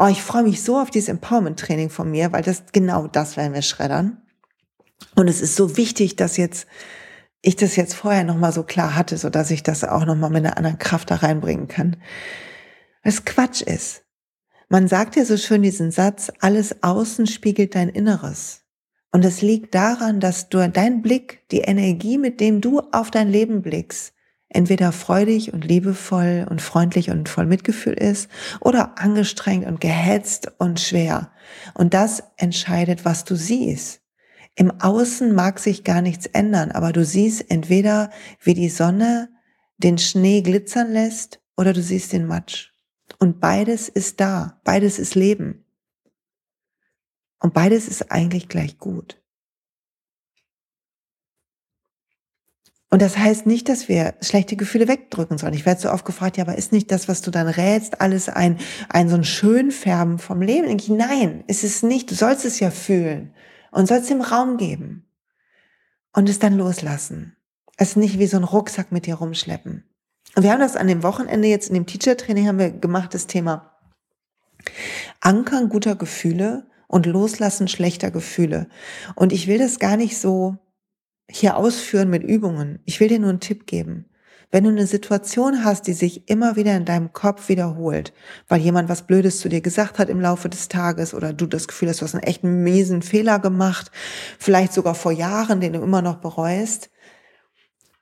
Oh, 0.00 0.08
ich 0.08 0.20
freue 0.20 0.42
mich 0.42 0.64
so 0.64 0.80
auf 0.80 0.90
dieses 0.90 1.08
Empowerment-Training 1.10 1.90
von 1.90 2.10
mir, 2.10 2.32
weil 2.32 2.42
das 2.42 2.64
genau 2.72 3.06
das 3.06 3.36
werden 3.36 3.54
wir 3.54 3.62
schreddern. 3.62 4.20
Und 5.14 5.28
es 5.28 5.40
ist 5.40 5.54
so 5.54 5.76
wichtig, 5.76 6.16
dass 6.16 6.36
jetzt 6.36 6.66
ich 7.40 7.54
das 7.54 7.76
jetzt 7.76 7.94
vorher 7.94 8.24
nochmal 8.24 8.52
so 8.52 8.64
klar 8.64 8.96
hatte, 8.96 9.16
so 9.16 9.30
dass 9.30 9.52
ich 9.52 9.62
das 9.62 9.84
auch 9.84 10.04
nochmal 10.04 10.30
mit 10.30 10.44
einer 10.44 10.56
anderen 10.56 10.78
Kraft 10.78 11.12
da 11.12 11.14
reinbringen 11.14 11.68
kann. 11.68 11.98
Was 13.04 13.24
Quatsch 13.24 13.62
ist. 13.62 14.02
Man 14.72 14.86
sagt 14.86 15.16
ja 15.16 15.24
so 15.24 15.36
schön 15.36 15.62
diesen 15.62 15.90
Satz, 15.90 16.30
alles 16.38 16.84
Außen 16.84 17.26
spiegelt 17.26 17.74
dein 17.74 17.88
Inneres. 17.88 18.62
Und 19.10 19.24
es 19.24 19.42
liegt 19.42 19.74
daran, 19.74 20.20
dass 20.20 20.48
du 20.48 20.70
dein 20.70 21.02
Blick, 21.02 21.42
die 21.50 21.62
Energie, 21.62 22.18
mit 22.18 22.38
dem 22.38 22.60
du 22.60 22.78
auf 22.92 23.10
dein 23.10 23.28
Leben 23.28 23.62
blickst, 23.62 24.14
entweder 24.48 24.92
freudig 24.92 25.52
und 25.52 25.64
liebevoll 25.64 26.46
und 26.48 26.62
freundlich 26.62 27.10
und 27.10 27.28
voll 27.28 27.46
Mitgefühl 27.46 27.94
ist 27.94 28.30
oder 28.60 28.96
angestrengt 28.96 29.66
und 29.66 29.80
gehetzt 29.80 30.52
und 30.58 30.78
schwer. 30.78 31.32
Und 31.74 31.92
das 31.92 32.22
entscheidet, 32.36 33.04
was 33.04 33.24
du 33.24 33.34
siehst. 33.34 34.02
Im 34.54 34.70
Außen 34.80 35.34
mag 35.34 35.58
sich 35.58 35.82
gar 35.82 36.00
nichts 36.00 36.26
ändern, 36.26 36.70
aber 36.70 36.92
du 36.92 37.04
siehst 37.04 37.50
entweder, 37.50 38.10
wie 38.40 38.54
die 38.54 38.68
Sonne 38.68 39.30
den 39.78 39.98
Schnee 39.98 40.42
glitzern 40.42 40.92
lässt 40.92 41.40
oder 41.56 41.72
du 41.72 41.82
siehst 41.82 42.12
den 42.12 42.28
Matsch. 42.28 42.69
Und 43.20 43.38
beides 43.38 43.88
ist 43.88 44.18
da, 44.18 44.58
beides 44.64 44.98
ist 44.98 45.14
Leben. 45.14 45.64
Und 47.38 47.54
beides 47.54 47.86
ist 47.86 48.10
eigentlich 48.10 48.48
gleich 48.48 48.78
gut. 48.78 49.20
Und 52.88 53.02
das 53.02 53.18
heißt 53.18 53.46
nicht, 53.46 53.68
dass 53.68 53.88
wir 53.88 54.14
schlechte 54.20 54.56
Gefühle 54.56 54.88
wegdrücken 54.88 55.38
sollen. 55.38 55.54
Ich 55.54 55.64
werde 55.64 55.80
so 55.80 55.90
oft 55.90 56.04
gefragt, 56.04 56.38
ja, 56.38 56.44
aber 56.44 56.56
ist 56.56 56.72
nicht 56.72 56.90
das, 56.90 57.08
was 57.08 57.20
du 57.22 57.30
dann 57.30 57.46
rätst, 57.46 58.00
alles 58.00 58.28
ein, 58.28 58.58
ein 58.88 59.08
so 59.08 59.14
ein 59.14 59.22
Schönfärben 59.22 60.18
vom 60.18 60.42
Leben? 60.42 60.68
Ich, 60.76 60.88
nein, 60.88 61.44
ist 61.46 61.62
es 61.62 61.84
nicht. 61.84 62.10
Du 62.10 62.14
sollst 62.16 62.44
es 62.44 62.58
ja 62.58 62.70
fühlen 62.70 63.32
und 63.70 63.86
sollst 63.86 64.10
ihm 64.10 64.22
Raum 64.22 64.56
geben 64.56 65.06
und 66.12 66.28
es 66.28 66.40
dann 66.40 66.56
loslassen. 66.56 67.36
Es 67.76 67.96
nicht 67.96 68.18
wie 68.18 68.26
so 68.26 68.38
ein 68.38 68.44
Rucksack 68.44 68.90
mit 68.90 69.06
dir 69.06 69.16
rumschleppen. 69.16 69.89
Wir 70.36 70.52
haben 70.52 70.60
das 70.60 70.76
an 70.76 70.86
dem 70.86 71.02
Wochenende 71.02 71.48
jetzt 71.48 71.68
in 71.68 71.74
dem 71.74 71.86
Teacher-Training 71.86 72.46
haben 72.46 72.58
wir 72.58 72.70
gemacht, 72.70 73.14
das 73.14 73.26
Thema 73.26 73.70
Ankern 75.20 75.68
guter 75.68 75.96
Gefühle 75.96 76.66
und 76.86 77.06
Loslassen 77.06 77.68
schlechter 77.68 78.10
Gefühle. 78.10 78.68
Und 79.14 79.32
ich 79.32 79.46
will 79.46 79.58
das 79.58 79.78
gar 79.78 79.96
nicht 79.96 80.18
so 80.18 80.56
hier 81.28 81.56
ausführen 81.56 82.10
mit 82.10 82.22
Übungen. 82.22 82.80
Ich 82.84 83.00
will 83.00 83.08
dir 83.08 83.18
nur 83.18 83.30
einen 83.30 83.40
Tipp 83.40 83.66
geben. 83.66 84.06
Wenn 84.50 84.64
du 84.64 84.70
eine 84.70 84.86
Situation 84.86 85.64
hast, 85.64 85.86
die 85.86 85.92
sich 85.92 86.28
immer 86.28 86.56
wieder 86.56 86.76
in 86.76 86.84
deinem 86.84 87.12
Kopf 87.12 87.48
wiederholt, 87.48 88.12
weil 88.48 88.60
jemand 88.60 88.88
was 88.88 89.06
Blödes 89.06 89.38
zu 89.38 89.48
dir 89.48 89.60
gesagt 89.60 90.00
hat 90.00 90.08
im 90.08 90.20
Laufe 90.20 90.48
des 90.48 90.66
Tages 90.66 91.14
oder 91.14 91.32
du 91.32 91.46
das 91.46 91.68
Gefühl 91.68 91.88
hast, 91.88 92.00
du 92.00 92.04
hast 92.04 92.14
einen 92.14 92.24
echten 92.24 92.64
miesen 92.64 93.02
Fehler 93.02 93.38
gemacht, 93.38 93.92
vielleicht 94.40 94.72
sogar 94.72 94.96
vor 94.96 95.12
Jahren, 95.12 95.60
den 95.60 95.74
du 95.74 95.80
immer 95.80 96.02
noch 96.02 96.16
bereust, 96.16 96.90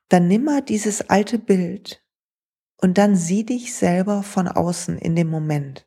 dann 0.08 0.26
nimm 0.26 0.44
mal 0.44 0.62
dieses 0.62 1.10
alte 1.10 1.38
Bild 1.38 2.02
und 2.80 2.98
dann 2.98 3.16
sieh 3.16 3.44
dich 3.44 3.74
selber 3.74 4.22
von 4.22 4.48
außen 4.48 4.98
in 4.98 5.16
dem 5.16 5.28
Moment. 5.28 5.86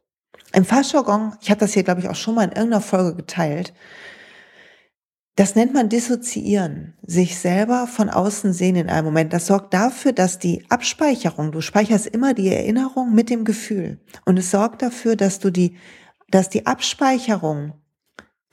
Im 0.54 0.65
Fachjargon, 0.65 1.34
ich 1.41 1.49
habe 1.49 1.60
das 1.60 1.73
hier, 1.73 1.84
glaube 1.84 2.01
ich, 2.01 2.10
auch 2.10 2.15
schon 2.15 2.36
mal 2.36 2.43
in 2.43 2.51
irgendeiner 2.51 2.82
Folge 2.82 3.15
geteilt, 3.15 3.73
das 5.38 5.56
nennt 5.56 5.73
man 5.73 5.88
dissoziieren, 5.88 6.93
sich 7.04 7.39
selber 7.39 7.88
von 7.88 8.10
außen 8.10 8.51
sehen 8.51 8.75
in 8.75 8.89
einem 8.89 9.06
Moment. 9.06 9.32
Das 9.32 9.47
sorgt 9.47 9.73
dafür, 9.73 10.12
dass 10.12 10.39
die 10.39 10.65
Abspeicherung, 10.69 11.54
du 11.54 11.62
speicherst 11.62 12.08
immer 12.08 12.34
die 12.34 12.49
Erinnerung 12.49 13.13
mit 13.13 13.30
dem 13.30 13.45
Gefühl. 13.45 13.99
Und 14.25 14.38
es 14.38 14.51
sorgt 14.51 14.82
dafür, 14.82 15.15
dass 15.15 15.39
du 15.39 15.49
die, 15.49 15.77
dass 16.30 16.49
die 16.49 16.65
Abspeicherung 16.67 17.73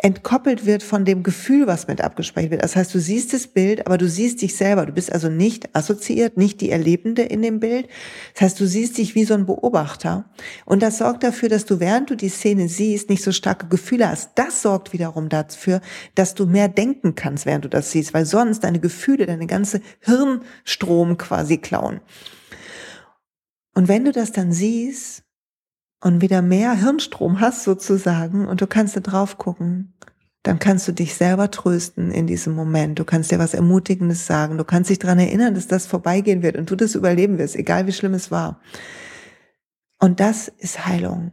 entkoppelt 0.00 0.64
wird 0.64 0.84
von 0.84 1.04
dem 1.04 1.24
Gefühl, 1.24 1.66
was 1.66 1.88
mit 1.88 2.00
abgespeichert 2.00 2.52
wird. 2.52 2.62
Das 2.62 2.76
heißt, 2.76 2.94
du 2.94 3.00
siehst 3.00 3.32
das 3.32 3.48
Bild, 3.48 3.84
aber 3.84 3.98
du 3.98 4.08
siehst 4.08 4.40
dich 4.42 4.56
selber. 4.56 4.86
Du 4.86 4.92
bist 4.92 5.12
also 5.12 5.28
nicht 5.28 5.74
assoziiert, 5.74 6.36
nicht 6.36 6.60
die 6.60 6.70
Erlebende 6.70 7.22
in 7.22 7.42
dem 7.42 7.58
Bild. 7.58 7.88
Das 8.34 8.42
heißt, 8.42 8.60
du 8.60 8.66
siehst 8.66 8.96
dich 8.96 9.16
wie 9.16 9.24
so 9.24 9.34
ein 9.34 9.44
Beobachter. 9.44 10.30
Und 10.64 10.84
das 10.84 10.98
sorgt 10.98 11.24
dafür, 11.24 11.48
dass 11.48 11.64
du, 11.64 11.80
während 11.80 12.10
du 12.10 12.14
die 12.14 12.28
Szene 12.28 12.68
siehst, 12.68 13.10
nicht 13.10 13.24
so 13.24 13.32
starke 13.32 13.66
Gefühle 13.66 14.08
hast. 14.08 14.30
Das 14.36 14.62
sorgt 14.62 14.92
wiederum 14.92 15.28
dafür, 15.28 15.80
dass 16.14 16.34
du 16.34 16.46
mehr 16.46 16.68
denken 16.68 17.16
kannst, 17.16 17.44
während 17.44 17.64
du 17.64 17.68
das 17.68 17.90
siehst, 17.90 18.14
weil 18.14 18.24
sonst 18.24 18.60
deine 18.60 18.78
Gefühle, 18.78 19.26
deine 19.26 19.48
ganze 19.48 19.80
Hirnstrom 20.00 21.18
quasi 21.18 21.58
klauen. 21.58 22.00
Und 23.74 23.88
wenn 23.88 24.04
du 24.04 24.12
das 24.12 24.30
dann 24.30 24.52
siehst, 24.52 25.24
und 26.00 26.20
wieder 26.20 26.42
mehr 26.42 26.72
Hirnstrom 26.72 27.40
hast 27.40 27.64
sozusagen 27.64 28.46
und 28.46 28.60
du 28.60 28.66
kannst 28.66 28.96
da 28.96 29.00
drauf 29.00 29.38
gucken, 29.38 29.94
dann 30.42 30.58
kannst 30.58 30.86
du 30.88 30.92
dich 30.92 31.14
selber 31.14 31.50
trösten 31.50 32.10
in 32.10 32.26
diesem 32.26 32.54
Moment. 32.54 32.98
Du 32.98 33.04
kannst 33.04 33.30
dir 33.30 33.38
was 33.38 33.54
Ermutigendes 33.54 34.26
sagen. 34.26 34.56
Du 34.56 34.64
kannst 34.64 34.88
dich 34.88 34.98
daran 34.98 35.18
erinnern, 35.18 35.54
dass 35.54 35.66
das 35.66 35.86
vorbeigehen 35.86 36.42
wird 36.42 36.56
und 36.56 36.70
du 36.70 36.76
das 36.76 36.94
überleben 36.94 37.38
wirst, 37.38 37.56
egal 37.56 37.86
wie 37.86 37.92
schlimm 37.92 38.14
es 38.14 38.30
war. 38.30 38.60
Und 39.98 40.20
das 40.20 40.48
ist 40.48 40.86
Heilung. 40.86 41.32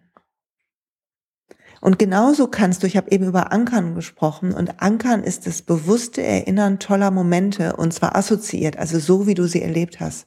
Und 1.81 1.99
genauso 1.99 2.47
kannst 2.47 2.81
du, 2.81 2.87
ich 2.87 2.97
habe 2.97 3.11
eben 3.11 3.27
über 3.27 3.51
Ankern 3.51 3.93
gesprochen, 3.93 4.53
und 4.53 4.81
Ankern 4.81 5.23
ist 5.23 5.45
das 5.45 5.61
bewusste 5.61 6.23
Erinnern 6.23 6.79
toller 6.79 7.11
Momente, 7.11 7.75
und 7.75 7.93
zwar 7.93 8.15
assoziiert, 8.15 8.77
also 8.77 8.97
so, 8.97 9.27
wie 9.27 9.35
du 9.35 9.45
sie 9.47 9.61
erlebt 9.61 9.99
hast. 9.99 10.25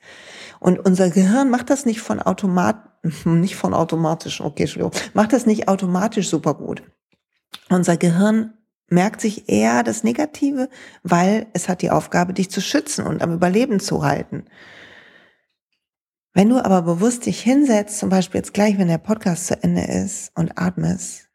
Und 0.60 0.78
unser 0.78 1.10
Gehirn 1.10 1.50
macht 1.50 1.68
das 1.70 1.84
nicht 1.84 2.00
von 2.00 2.22
Automat, 2.22 2.87
nicht 3.24 3.56
von 3.56 3.74
automatisch, 3.74 4.40
okay, 4.40 4.62
Entschuldigung, 4.64 4.92
macht 5.14 5.32
das 5.32 5.46
nicht 5.46 5.68
automatisch 5.68 6.28
super 6.28 6.54
gut. 6.54 6.82
Unser 7.68 7.96
Gehirn 7.96 8.54
merkt 8.88 9.20
sich 9.20 9.48
eher 9.48 9.82
das 9.82 10.04
Negative, 10.04 10.68
weil 11.02 11.46
es 11.52 11.68
hat 11.68 11.82
die 11.82 11.90
Aufgabe, 11.90 12.32
dich 12.32 12.50
zu 12.50 12.60
schützen 12.60 13.06
und 13.06 13.22
am 13.22 13.34
Überleben 13.34 13.80
zu 13.80 14.02
halten. 14.02 14.44
Wenn 16.32 16.48
du 16.48 16.64
aber 16.64 16.82
bewusst 16.82 17.26
dich 17.26 17.40
hinsetzt, 17.40 17.98
zum 17.98 18.10
Beispiel 18.10 18.38
jetzt 18.38 18.54
gleich, 18.54 18.78
wenn 18.78 18.88
der 18.88 18.98
Podcast 18.98 19.46
zu 19.46 19.62
Ende 19.62 19.82
ist 19.82 20.30
und 20.36 20.58
atmest 20.58 21.28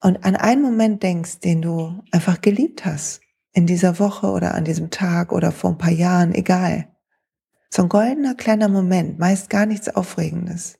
und 0.00 0.24
an 0.24 0.36
einen 0.36 0.62
Moment 0.62 1.02
denkst, 1.02 1.40
den 1.40 1.62
du 1.62 2.02
einfach 2.10 2.40
geliebt 2.40 2.84
hast, 2.84 3.20
in 3.52 3.66
dieser 3.66 3.98
Woche 3.98 4.26
oder 4.26 4.54
an 4.54 4.64
diesem 4.64 4.90
Tag 4.90 5.32
oder 5.32 5.52
vor 5.52 5.70
ein 5.70 5.78
paar 5.78 5.90
Jahren, 5.90 6.34
egal. 6.34 6.93
So 7.70 7.82
ein 7.82 7.88
goldener 7.88 8.34
kleiner 8.34 8.68
Moment, 8.68 9.18
meist 9.18 9.50
gar 9.50 9.66
nichts 9.66 9.88
Aufregendes. 9.88 10.78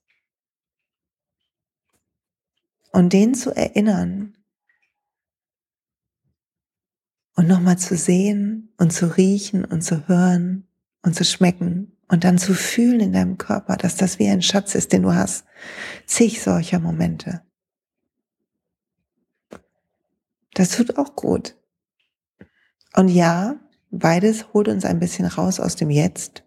Und 2.93 3.13
den 3.13 3.35
zu 3.35 3.51
erinnern 3.51 4.37
und 7.35 7.49
nochmal 7.49 7.79
zu 7.79 7.97
sehen 7.97 8.73
und 8.79 8.93
zu 8.93 9.17
riechen 9.17 9.65
und 9.65 9.83
zu 9.83 10.07
hören 10.09 10.69
und 11.03 11.15
zu 11.15 11.25
schmecken 11.25 11.97
und 12.09 12.25
dann 12.25 12.39
zu 12.39 12.55
fühlen 12.55 13.01
in 13.01 13.13
deinem 13.13 13.39
Körper, 13.39 13.77
dass 13.77 13.97
das 13.97 14.19
wie 14.19 14.29
ein 14.29 14.43
Schatz 14.43 14.75
ist, 14.75 14.93
den 14.93 15.03
du 15.03 15.15
hast. 15.15 15.45
Zig 16.07 16.41
solcher 16.41 16.79
Momente. 16.79 17.43
Das 20.55 20.71
tut 20.71 20.97
auch 20.97 21.17
gut. 21.17 21.57
Und 22.95 23.09
ja, 23.09 23.57
beides 23.91 24.53
holt 24.53 24.69
uns 24.69 24.85
ein 24.85 25.01
bisschen 25.01 25.27
raus 25.27 25.59
aus 25.59 25.75
dem 25.75 25.91
Jetzt. 25.91 26.44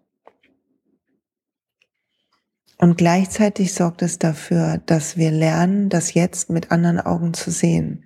Und 2.80 2.96
gleichzeitig 2.96 3.74
sorgt 3.74 4.02
es 4.02 4.18
dafür, 4.20 4.80
dass 4.86 5.16
wir 5.16 5.32
lernen, 5.32 5.88
das 5.88 6.14
Jetzt 6.14 6.48
mit 6.48 6.70
anderen 6.70 7.00
Augen 7.00 7.34
zu 7.34 7.50
sehen. 7.50 8.04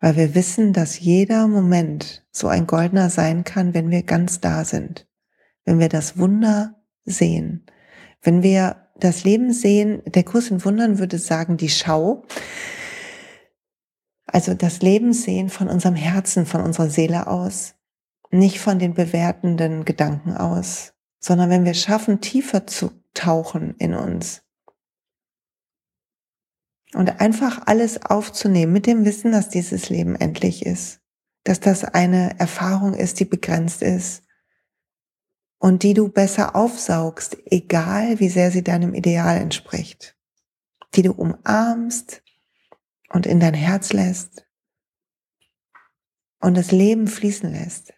Weil 0.00 0.14
wir 0.14 0.34
wissen, 0.36 0.72
dass 0.72 1.00
jeder 1.00 1.48
Moment 1.48 2.24
so 2.30 2.46
ein 2.46 2.68
goldener 2.68 3.10
sein 3.10 3.42
kann, 3.42 3.74
wenn 3.74 3.90
wir 3.90 4.04
ganz 4.04 4.40
da 4.40 4.64
sind. 4.64 5.08
Wenn 5.64 5.80
wir 5.80 5.88
das 5.88 6.18
Wunder 6.18 6.76
sehen. 7.04 7.66
Wenn 8.22 8.44
wir 8.44 8.88
das 8.94 9.24
Leben 9.24 9.52
sehen, 9.52 10.02
der 10.06 10.22
Kurs 10.22 10.50
in 10.50 10.64
Wundern 10.64 11.00
würde 11.00 11.18
sagen, 11.18 11.56
die 11.56 11.68
Schau, 11.68 12.24
also 14.24 14.54
das 14.54 14.82
Leben 14.82 15.12
sehen 15.12 15.48
von 15.48 15.68
unserem 15.68 15.96
Herzen, 15.96 16.46
von 16.46 16.60
unserer 16.60 16.90
Seele 16.90 17.26
aus, 17.26 17.74
nicht 18.30 18.60
von 18.60 18.78
den 18.78 18.94
bewertenden 18.94 19.84
Gedanken 19.84 20.36
aus, 20.36 20.92
sondern 21.18 21.50
wenn 21.50 21.64
wir 21.64 21.74
schaffen, 21.74 22.20
tiefer 22.20 22.66
zu 22.66 22.90
tauchen 23.18 23.74
in 23.78 23.94
uns. 23.94 24.42
Und 26.94 27.20
einfach 27.20 27.66
alles 27.66 28.02
aufzunehmen 28.02 28.72
mit 28.72 28.86
dem 28.86 29.04
Wissen, 29.04 29.32
dass 29.32 29.50
dieses 29.50 29.90
Leben 29.90 30.16
endlich 30.16 30.64
ist, 30.64 31.00
dass 31.44 31.60
das 31.60 31.84
eine 31.84 32.38
Erfahrung 32.38 32.94
ist, 32.94 33.20
die 33.20 33.26
begrenzt 33.26 33.82
ist. 33.82 34.22
Und 35.58 35.82
die 35.82 35.92
du 35.92 36.08
besser 36.08 36.54
aufsaugst, 36.54 37.36
egal 37.46 38.20
wie 38.20 38.28
sehr 38.28 38.50
sie 38.50 38.62
deinem 38.62 38.94
Ideal 38.94 39.38
entspricht, 39.38 40.16
die 40.94 41.02
du 41.02 41.12
umarmst, 41.12 42.22
und 43.10 43.26
in 43.26 43.40
dein 43.40 43.54
Herz 43.54 43.92
lässt. 43.92 44.46
Und 46.40 46.56
das 46.56 46.70
Leben 46.70 47.08
fließen 47.08 47.50
lässt. 47.50 47.94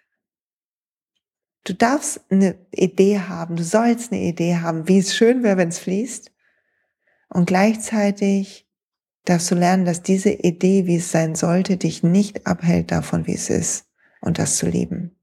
Du 1.65 1.75
darfst 1.75 2.21
eine 2.31 2.57
Idee 2.73 3.21
haben, 3.21 3.57
du 3.57 3.63
sollst 3.63 4.13
eine 4.13 4.23
Idee 4.23 4.57
haben, 4.57 4.89
wie 4.89 4.99
es 4.99 5.15
schön 5.15 5.43
wäre, 5.43 5.57
wenn 5.57 5.69
es 5.69 5.79
fließt. 5.79 6.33
Und 7.29 7.47
gleichzeitig 7.47 8.67
darfst 9.25 9.51
du 9.51 9.55
lernen, 9.55 9.85
dass 9.85 10.03
diese 10.03 10.31
Idee, 10.31 10.87
wie 10.87 10.97
es 10.97 11.13
sein 11.13 11.35
sollte, 11.35 11.77
dich 11.77 12.03
nicht 12.03 12.47
abhält 12.47 12.91
davon, 12.91 13.27
wie 13.27 13.35
es 13.35 13.51
ist 13.51 13.87
und 14.21 14.39
das 14.39 14.57
zu 14.57 14.67
lieben 14.67 15.21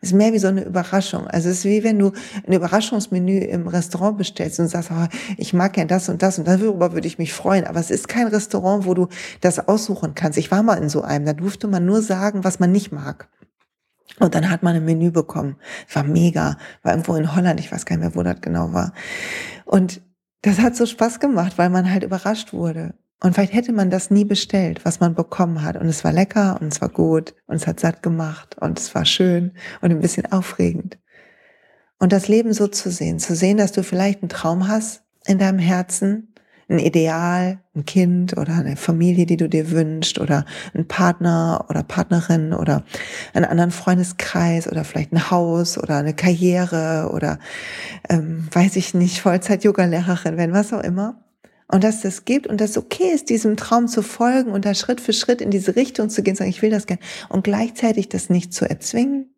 ist 0.00 0.12
mehr 0.12 0.32
wie 0.32 0.38
so 0.38 0.48
eine 0.48 0.64
Überraschung. 0.64 1.26
Also 1.26 1.48
es 1.48 1.58
ist 1.58 1.64
wie 1.64 1.84
wenn 1.84 1.98
du 1.98 2.12
ein 2.46 2.52
Überraschungsmenü 2.52 3.38
im 3.38 3.68
Restaurant 3.68 4.18
bestellst 4.18 4.60
und 4.60 4.68
sagst, 4.68 4.90
oh, 4.92 5.06
ich 5.36 5.52
mag 5.52 5.76
ja 5.76 5.84
das 5.84 6.08
und 6.08 6.22
das 6.22 6.38
und 6.38 6.46
darüber 6.46 6.92
würde 6.92 7.06
ich 7.06 7.18
mich 7.18 7.32
freuen. 7.32 7.64
Aber 7.64 7.80
es 7.80 7.90
ist 7.90 8.08
kein 8.08 8.26
Restaurant, 8.28 8.86
wo 8.86 8.94
du 8.94 9.08
das 9.40 9.68
aussuchen 9.68 10.14
kannst. 10.14 10.38
Ich 10.38 10.50
war 10.50 10.62
mal 10.62 10.76
in 10.76 10.88
so 10.88 11.02
einem, 11.02 11.26
da 11.26 11.32
durfte 11.32 11.66
man 11.66 11.84
nur 11.84 12.02
sagen, 12.02 12.44
was 12.44 12.60
man 12.60 12.72
nicht 12.72 12.92
mag. 12.92 13.28
Und 14.18 14.34
dann 14.34 14.50
hat 14.50 14.62
man 14.62 14.76
ein 14.76 14.84
Menü 14.84 15.10
bekommen. 15.10 15.56
War 15.92 16.04
mega. 16.04 16.56
War 16.82 16.92
irgendwo 16.92 17.14
in 17.16 17.34
Holland, 17.34 17.60
ich 17.60 17.70
weiß 17.70 17.86
gar 17.86 17.96
nicht 17.96 18.04
mehr, 18.04 18.14
wo 18.14 18.22
das 18.22 18.40
genau 18.40 18.72
war. 18.72 18.92
Und 19.64 20.00
das 20.42 20.60
hat 20.60 20.76
so 20.76 20.86
Spaß 20.86 21.20
gemacht, 21.20 21.58
weil 21.58 21.70
man 21.70 21.90
halt 21.90 22.04
überrascht 22.04 22.52
wurde. 22.52 22.94
Und 23.20 23.34
vielleicht 23.34 23.54
hätte 23.54 23.72
man 23.72 23.90
das 23.90 24.10
nie 24.10 24.24
bestellt, 24.24 24.84
was 24.84 25.00
man 25.00 25.14
bekommen 25.14 25.62
hat. 25.62 25.76
Und 25.76 25.86
es 25.86 26.04
war 26.04 26.12
lecker 26.12 26.58
und 26.60 26.72
es 26.72 26.80
war 26.80 26.88
gut 26.88 27.34
und 27.46 27.56
es 27.56 27.66
hat 27.66 27.80
satt 27.80 28.02
gemacht 28.02 28.56
und 28.60 28.78
es 28.78 28.94
war 28.94 29.04
schön 29.04 29.52
und 29.80 29.90
ein 29.90 30.00
bisschen 30.00 30.30
aufregend. 30.30 30.98
Und 31.98 32.12
das 32.12 32.28
Leben 32.28 32.52
so 32.52 32.68
zu 32.68 32.90
sehen, 32.90 33.18
zu 33.18 33.34
sehen, 33.34 33.56
dass 33.56 33.72
du 33.72 33.82
vielleicht 33.82 34.22
einen 34.22 34.28
Traum 34.28 34.68
hast 34.68 35.02
in 35.24 35.38
deinem 35.38 35.58
Herzen, 35.58 36.34
ein 36.68 36.78
Ideal, 36.80 37.60
ein 37.76 37.84
Kind 37.84 38.36
oder 38.36 38.54
eine 38.54 38.76
Familie, 38.76 39.26
die 39.26 39.36
du 39.36 39.48
dir 39.48 39.70
wünschst 39.70 40.18
oder 40.18 40.44
ein 40.74 40.88
Partner 40.88 41.64
oder 41.68 41.84
Partnerin 41.84 42.52
oder 42.52 42.82
einen 43.34 43.44
anderen 43.44 43.70
Freundeskreis 43.70 44.66
oder 44.70 44.84
vielleicht 44.84 45.12
ein 45.12 45.30
Haus 45.30 45.78
oder 45.78 45.96
eine 45.96 46.14
Karriere 46.14 47.10
oder 47.14 47.38
ähm, 48.08 48.48
weiß 48.50 48.76
ich 48.76 48.94
nicht, 48.94 49.20
Vollzeit-Yoga-Lehrerin, 49.20 50.36
wenn 50.36 50.52
was 50.52 50.72
auch 50.72 50.82
immer 50.82 51.22
und 51.68 51.84
dass 51.84 52.00
das 52.00 52.24
gibt 52.24 52.46
und 52.46 52.60
dass 52.60 52.76
okay 52.76 53.10
ist, 53.12 53.28
diesem 53.28 53.56
Traum 53.56 53.86
zu 53.86 54.02
folgen 54.02 54.50
und 54.50 54.64
da 54.64 54.74
Schritt 54.74 55.00
für 55.00 55.12
Schritt 55.12 55.40
in 55.40 55.50
diese 55.50 55.76
Richtung 55.76 56.10
zu 56.10 56.22
gehen, 56.22 56.36
sagen, 56.36 56.50
ich 56.50 56.62
will 56.62 56.70
das 56.70 56.86
gern 56.86 56.98
und 57.28 57.44
gleichzeitig 57.44 58.08
das 58.08 58.28
nicht 58.28 58.52
zu 58.52 58.68
erzwingen, 58.68 59.34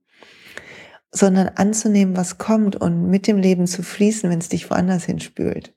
sondern 1.10 1.48
anzunehmen, 1.48 2.16
was 2.16 2.38
kommt 2.38 2.76
und 2.76 3.08
mit 3.08 3.26
dem 3.26 3.38
Leben 3.38 3.66
zu 3.66 3.82
fließen, 3.82 4.30
wenn 4.30 4.38
es 4.38 4.48
dich 4.48 4.70
woanders 4.70 5.04
hinspült. 5.04 5.74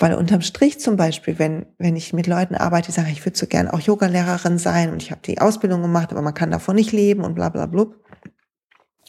Weil 0.00 0.14
unterm 0.14 0.42
Strich 0.42 0.78
zum 0.78 0.96
Beispiel, 0.96 1.40
wenn, 1.40 1.66
wenn 1.76 1.96
ich 1.96 2.12
mit 2.12 2.28
Leuten 2.28 2.54
arbeite, 2.54 2.86
die 2.86 2.92
sagen, 2.92 3.10
ich 3.10 3.26
würde 3.26 3.36
so 3.36 3.46
gern 3.48 3.68
auch 3.68 3.80
Yogalehrerin 3.80 4.58
sein 4.58 4.92
und 4.92 5.02
ich 5.02 5.10
habe 5.10 5.20
die 5.24 5.40
Ausbildung 5.40 5.82
gemacht, 5.82 6.12
aber 6.12 6.22
man 6.22 6.34
kann 6.34 6.52
davon 6.52 6.76
nicht 6.76 6.92
leben 6.92 7.24
und 7.24 7.34
bla 7.34 7.48
bla 7.48 7.66
bla. 7.66 7.86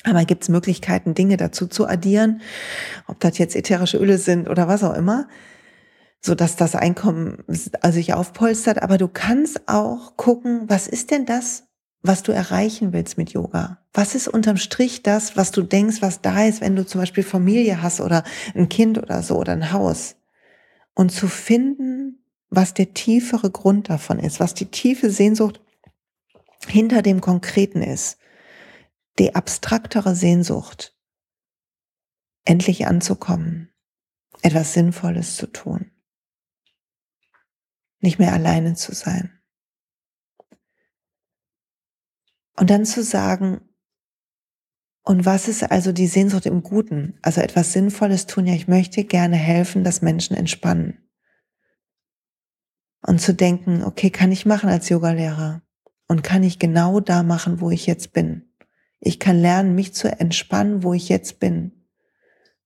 Aber 0.03 0.25
gibt 0.25 0.43
es 0.43 0.49
Möglichkeiten, 0.49 1.13
Dinge 1.13 1.37
dazu 1.37 1.67
zu 1.67 1.87
addieren, 1.87 2.41
ob 3.05 3.19
das 3.19 3.37
jetzt 3.37 3.55
ätherische 3.55 3.97
Öle 3.97 4.17
sind 4.17 4.49
oder 4.49 4.67
was 4.67 4.83
auch 4.83 4.95
immer, 4.95 5.27
so 6.21 6.33
dass 6.33 6.55
das 6.55 6.75
Einkommen 6.75 7.43
sich 7.47 8.13
aufpolstert. 8.13 8.81
Aber 8.81 8.97
du 8.97 9.07
kannst 9.07 9.67
auch 9.67 10.17
gucken, 10.17 10.63
was 10.67 10.87
ist 10.87 11.11
denn 11.11 11.27
das, 11.27 11.65
was 12.01 12.23
du 12.23 12.31
erreichen 12.31 12.93
willst 12.93 13.17
mit 13.17 13.31
Yoga? 13.31 13.77
Was 13.93 14.15
ist 14.15 14.27
unterm 14.27 14.57
Strich 14.57 15.03
das, 15.03 15.37
was 15.37 15.51
du 15.51 15.61
denkst, 15.61 16.01
was 16.01 16.21
da 16.21 16.45
ist, 16.45 16.61
wenn 16.61 16.75
du 16.75 16.85
zum 16.85 17.01
Beispiel 17.01 17.23
Familie 17.23 17.83
hast 17.83 18.01
oder 18.01 18.23
ein 18.55 18.69
Kind 18.69 18.97
oder 18.97 19.21
so 19.21 19.35
oder 19.35 19.51
ein 19.51 19.71
Haus? 19.71 20.15
Und 20.99 21.11
zu 21.11 21.29
finden, 21.29 22.25
was 22.49 22.73
der 22.73 22.93
tiefere 22.93 23.49
Grund 23.51 23.87
davon 23.87 24.19
ist, 24.19 24.41
was 24.41 24.53
die 24.53 24.65
tiefe 24.65 25.09
Sehnsucht 25.09 25.61
hinter 26.67 27.01
dem 27.01 27.21
Konkreten 27.21 27.81
ist 27.81 28.17
die 29.17 29.33
abstraktere 29.33 30.13
Sehnsucht, 30.13 30.93
endlich 32.43 32.85
anzukommen, 32.85 33.73
etwas 34.41 34.73
Sinnvolles 34.73 35.37
zu 35.37 35.47
tun, 35.47 35.89
nicht 38.01 38.19
mehr 38.19 38.33
alleine 38.33 38.73
zu 38.73 38.93
sein. 38.93 39.41
Und 42.57 42.69
dann 42.69 42.83
zu 42.85 43.03
sagen, 43.03 43.68
und 45.03 45.25
was 45.25 45.47
ist 45.47 45.63
also 45.63 45.91
die 45.91 46.07
Sehnsucht 46.07 46.45
im 46.45 46.61
Guten? 46.61 47.17
Also 47.21 47.41
etwas 47.41 47.73
Sinnvolles 47.73 48.25
tun, 48.25 48.45
ja, 48.45 48.53
ich 48.53 48.67
möchte 48.67 49.03
gerne 49.03 49.37
helfen, 49.37 49.83
dass 49.83 50.01
Menschen 50.01 50.35
entspannen. 50.35 50.99
Und 53.01 53.21
zu 53.21 53.33
denken, 53.33 53.83
okay, 53.83 54.09
kann 54.09 54.31
ich 54.31 54.45
machen 54.45 54.69
als 54.69 54.89
Yogalehrer? 54.89 55.61
Und 56.07 56.23
kann 56.23 56.43
ich 56.43 56.59
genau 56.59 56.99
da 56.99 57.23
machen, 57.23 57.61
wo 57.61 57.71
ich 57.71 57.85
jetzt 57.85 58.13
bin? 58.13 58.53
Ich 58.99 59.19
kann 59.19 59.39
lernen, 59.39 59.75
mich 59.75 59.93
zu 59.93 60.09
entspannen, 60.19 60.83
wo 60.83 60.93
ich 60.93 61.07
jetzt 61.07 61.39
bin, 61.39 61.85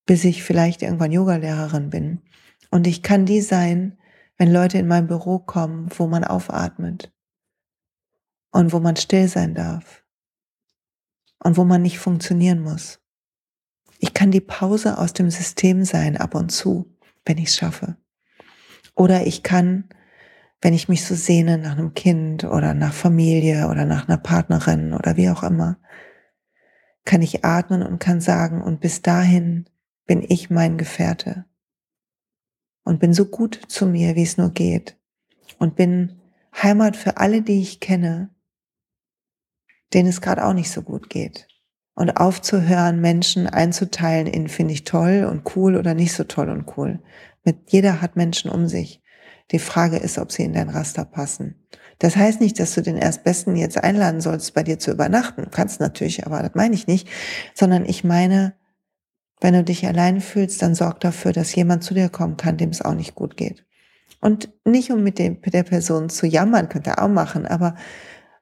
bis 0.06 0.24
ich 0.24 0.44
vielleicht 0.44 0.82
irgendwann 0.82 1.12
Yogalehrerin 1.12 1.90
bin. 1.90 2.22
Und 2.72 2.88
ich 2.88 3.04
kann 3.04 3.26
die 3.26 3.42
sein, 3.42 4.00
wenn 4.38 4.52
Leute 4.52 4.80
in 4.80 4.88
mein 4.88 5.08
Büro 5.08 5.38
kommen, 5.38 5.90
wo 5.96 6.08
man 6.08 6.24
aufatmet 6.24 7.14
und 8.52 8.74
wo 8.74 8.80
man 8.80 8.96
still 8.96 9.28
sein 9.28 9.54
darf 9.54 10.03
und 11.44 11.58
wo 11.58 11.64
man 11.64 11.82
nicht 11.82 12.00
funktionieren 12.00 12.62
muss. 12.62 13.00
Ich 14.00 14.14
kann 14.14 14.32
die 14.32 14.42
Pause 14.42 14.98
aus 14.98 15.14
dem 15.14 15.30
System 15.30 15.86
sein 15.86 16.18
ab 16.18 16.36
und 16.36 16.50
zu, 16.50 16.94
wenn 17.26 17.38
ich 17.38 17.50
es 17.50 17.56
schaffe. 17.56 17.98
Oder 18.96 19.26
ich 19.26 19.44
kann, 19.44 19.90
wenn 20.62 20.74
ich 20.74 20.90
mich 20.90 21.06
so 21.06 21.16
sehne 21.16 21.58
nach 21.58 21.74
einem 21.74 21.94
Kind 21.94 22.44
oder 22.44 22.74
nach 22.74 22.94
Familie 22.94 23.68
oder 23.70 23.86
nach 23.86 24.08
einer 24.08 24.18
Partnerin 24.18 24.94
oder 24.94 25.18
wie 25.18 25.30
auch 25.30 25.44
immer, 25.44 25.78
kann 27.06 27.22
ich 27.22 27.44
atmen 27.44 27.84
und 27.84 28.00
kann 28.00 28.22
sagen, 28.22 28.62
und 28.62 28.80
bis 28.80 29.02
dahin 29.02 29.66
bin 30.06 30.24
ich 30.28 30.50
mein 30.50 30.78
Gefährte 30.78 31.46
und 32.84 33.00
bin 33.00 33.14
so 33.14 33.26
gut 33.26 33.60
zu 33.68 33.86
mir, 33.86 34.16
wie 34.16 34.24
es 34.24 34.38
nur 34.38 34.52
geht 34.52 34.98
und 35.60 35.76
bin 35.76 36.20
Heimat 36.62 36.96
für 36.96 37.18
alle, 37.18 37.42
die 37.42 37.62
ich 37.62 37.80
kenne, 37.80 38.33
denen 39.94 40.10
es 40.10 40.22
gerade 40.22 40.46
auch 40.46 40.54
nicht 40.54 40.72
so 40.72 40.82
gut 40.82 41.10
geht. 41.10 41.48
Und 41.96 42.18
aufzuhören, 42.18 43.02
Menschen 43.02 43.48
einzuteilen 43.48 44.28
in 44.28 44.48
finde 44.48 44.74
ich 44.74 44.84
toll 44.84 45.28
und 45.30 45.56
cool 45.56 45.76
oder 45.76 45.94
nicht 45.94 46.14
so 46.14 46.24
toll 46.24 46.50
und 46.50 46.66
cool. 46.78 47.00
Mit 47.44 47.72
jeder 47.72 48.02
hat 48.02 48.16
Menschen 48.16 48.50
um 48.50 48.68
sich, 48.68 49.02
Die 49.52 49.60
Frage 49.60 49.98
ist, 49.98 50.18
ob 50.18 50.32
sie 50.32 50.44
in 50.44 50.54
dein 50.54 50.70
Raster 50.70 51.06
passen. 51.06 51.68
Das 52.00 52.16
heißt 52.16 52.42
nicht, 52.42 52.60
dass 52.60 52.74
du 52.74 52.82
den 52.82 52.98
Erstbesten 52.98 53.56
jetzt 53.56 53.82
einladen 53.84 54.22
sollst, 54.22 54.54
bei 54.54 54.64
dir 54.64 54.80
zu 54.80 54.92
übernachten. 54.92 55.50
Kannst 55.52 55.80
natürlich, 55.80 56.26
aber 56.26 56.42
das 56.42 56.56
meine 56.56 56.74
ich 56.74 56.88
nicht. 56.88 57.08
Sondern 57.54 57.86
ich 57.86 58.04
meine, 58.04 58.56
wenn 59.42 59.54
du 59.54 59.64
dich 59.64 59.86
allein 59.86 60.22
fühlst, 60.22 60.62
dann 60.62 60.74
sorg 60.74 61.02
dafür, 61.02 61.34
dass 61.34 61.54
jemand 61.54 61.84
zu 61.84 61.94
dir 61.94 62.10
kommen 62.10 62.38
kann, 62.38 62.58
dem 62.58 62.70
es 62.70 62.82
auch 62.82 62.96
nicht 62.96 63.14
gut 63.14 63.38
geht. 63.38 63.66
Und 64.22 64.50
nicht 64.66 64.92
um 64.92 65.04
mit, 65.04 65.20
der 65.20 65.64
Person 65.64 66.10
zu 66.10 66.26
jammern, 66.26 66.70
könnt 66.70 66.88
ihr 66.88 67.02
auch 67.02 67.10
machen, 67.10 67.46
aber 67.46 67.76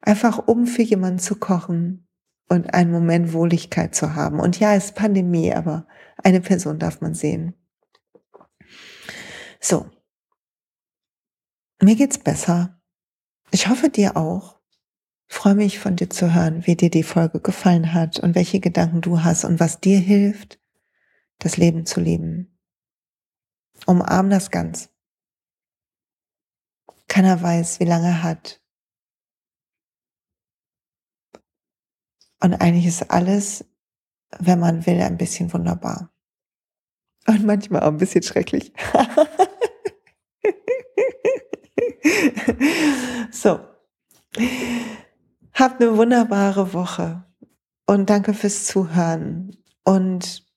einfach 0.01 0.39
um 0.47 0.67
für 0.67 0.81
jemanden 0.81 1.19
zu 1.19 1.35
kochen 1.35 2.07
und 2.49 2.73
einen 2.73 2.91
Moment 2.91 3.33
Wohligkeit 3.33 3.95
zu 3.95 4.15
haben. 4.15 4.39
Und 4.39 4.59
ja, 4.59 4.75
es 4.75 4.85
ist 4.85 4.95
Pandemie, 4.95 5.53
aber 5.53 5.87
eine 6.23 6.41
Person 6.41 6.79
darf 6.79 7.01
man 7.01 7.13
sehen. 7.13 7.53
So. 9.59 9.89
Mir 11.81 11.95
geht's 11.95 12.17
besser. 12.17 12.81
Ich 13.51 13.67
hoffe 13.67 13.89
dir 13.89 14.17
auch. 14.17 14.59
Ich 15.27 15.35
freue 15.35 15.55
mich 15.55 15.79
von 15.79 15.95
dir 15.95 16.09
zu 16.09 16.33
hören, 16.33 16.67
wie 16.67 16.75
dir 16.75 16.89
die 16.89 17.03
Folge 17.03 17.39
gefallen 17.39 17.93
hat 17.93 18.19
und 18.19 18.35
welche 18.35 18.59
Gedanken 18.59 19.01
du 19.01 19.23
hast 19.23 19.45
und 19.45 19.59
was 19.59 19.79
dir 19.79 19.97
hilft, 19.97 20.59
das 21.39 21.57
Leben 21.57 21.85
zu 21.85 22.01
leben. 22.01 22.59
Umarm 23.85 24.29
das 24.29 24.51
ganz. 24.51 24.89
Keiner 27.07 27.41
weiß, 27.41 27.79
wie 27.79 27.85
lange 27.85 28.07
er 28.07 28.23
hat. 28.23 28.60
Und 32.41 32.55
eigentlich 32.55 32.87
ist 32.87 33.09
alles, 33.11 33.63
wenn 34.39 34.59
man 34.59 34.85
will, 34.85 34.99
ein 35.01 35.17
bisschen 35.17 35.53
wunderbar. 35.53 36.11
Und 37.27 37.45
manchmal 37.45 37.83
auch 37.83 37.87
ein 37.87 37.97
bisschen 37.97 38.23
schrecklich. 38.23 38.73
so. 43.31 43.59
Habt 45.53 45.81
eine 45.81 45.97
wunderbare 45.97 46.73
Woche 46.73 47.25
und 47.85 48.09
danke 48.09 48.33
fürs 48.33 48.65
Zuhören. 48.65 49.55
Und 49.83 50.47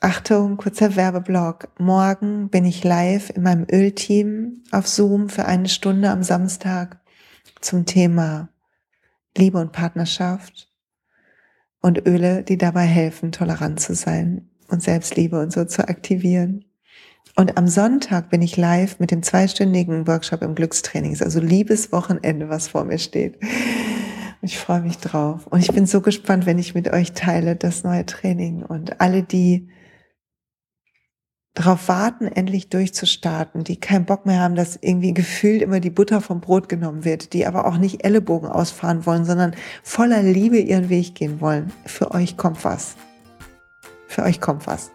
Achtung, 0.00 0.56
kurzer 0.58 0.96
Werbeblock. 0.96 1.68
Morgen 1.78 2.50
bin 2.50 2.66
ich 2.66 2.84
live 2.84 3.30
in 3.30 3.42
meinem 3.42 3.66
Ölteam 3.72 4.62
auf 4.70 4.86
Zoom 4.86 5.30
für 5.30 5.46
eine 5.46 5.70
Stunde 5.70 6.10
am 6.10 6.22
Samstag 6.22 7.00
zum 7.62 7.86
Thema 7.86 8.50
Liebe 9.36 9.58
und 9.58 9.72
Partnerschaft 9.72 10.73
und 11.84 12.06
Öle, 12.06 12.42
die 12.42 12.56
dabei 12.56 12.86
helfen, 12.86 13.30
tolerant 13.30 13.78
zu 13.78 13.94
sein 13.94 14.48
und 14.68 14.82
Selbstliebe 14.82 15.38
und 15.38 15.52
so 15.52 15.66
zu 15.66 15.86
aktivieren. 15.86 16.64
Und 17.36 17.58
am 17.58 17.68
Sonntag 17.68 18.30
bin 18.30 18.40
ich 18.40 18.56
live 18.56 18.98
mit 19.00 19.10
dem 19.10 19.22
zweistündigen 19.22 20.06
Workshop 20.06 20.40
im 20.40 20.54
Glückstraining. 20.54 21.14
Also 21.20 21.40
Liebeswochenende, 21.40 22.48
was 22.48 22.68
vor 22.68 22.86
mir 22.86 22.96
steht. 22.96 23.38
Ich 24.40 24.56
freue 24.56 24.80
mich 24.80 24.96
drauf. 24.96 25.46
Und 25.46 25.60
ich 25.60 25.72
bin 25.72 25.84
so 25.84 26.00
gespannt, 26.00 26.46
wenn 26.46 26.58
ich 26.58 26.74
mit 26.74 26.90
euch 26.90 27.12
teile 27.12 27.54
das 27.54 27.84
neue 27.84 28.06
Training. 28.06 28.62
Und 28.62 29.02
alle, 29.02 29.22
die 29.22 29.68
darauf 31.54 31.88
warten, 31.88 32.26
endlich 32.26 32.68
durchzustarten, 32.68 33.62
die 33.62 33.78
keinen 33.78 34.04
Bock 34.04 34.26
mehr 34.26 34.40
haben, 34.40 34.56
dass 34.56 34.76
irgendwie 34.80 35.14
gefühlt 35.14 35.62
immer 35.62 35.80
die 35.80 35.90
Butter 35.90 36.20
vom 36.20 36.40
Brot 36.40 36.68
genommen 36.68 37.04
wird, 37.04 37.32
die 37.32 37.46
aber 37.46 37.66
auch 37.66 37.78
nicht 37.78 38.04
Ellenbogen 38.04 38.48
ausfahren 38.48 39.06
wollen, 39.06 39.24
sondern 39.24 39.54
voller 39.82 40.22
Liebe 40.22 40.58
ihren 40.58 40.88
Weg 40.88 41.14
gehen 41.14 41.40
wollen. 41.40 41.72
Für 41.86 42.10
euch 42.10 42.36
kommt 42.36 42.64
was. 42.64 42.96
Für 44.08 44.24
euch 44.24 44.40
kommt 44.40 44.66
was. 44.66 44.90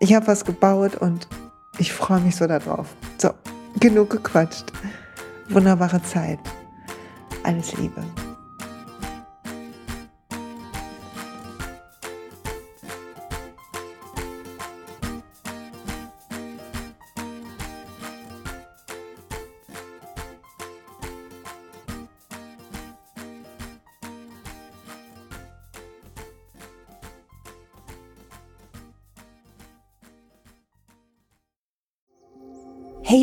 Ich 0.00 0.14
habe 0.14 0.26
was 0.26 0.44
gebaut 0.44 0.96
und 0.96 1.28
ich 1.78 1.92
freue 1.92 2.20
mich 2.20 2.34
so 2.34 2.46
darauf. 2.48 2.88
So, 3.18 3.30
genug 3.78 4.10
gequatscht. 4.10 4.72
Wunderbare 5.48 6.02
Zeit. 6.02 6.40
Alles 7.44 7.76
Liebe. 7.76 8.02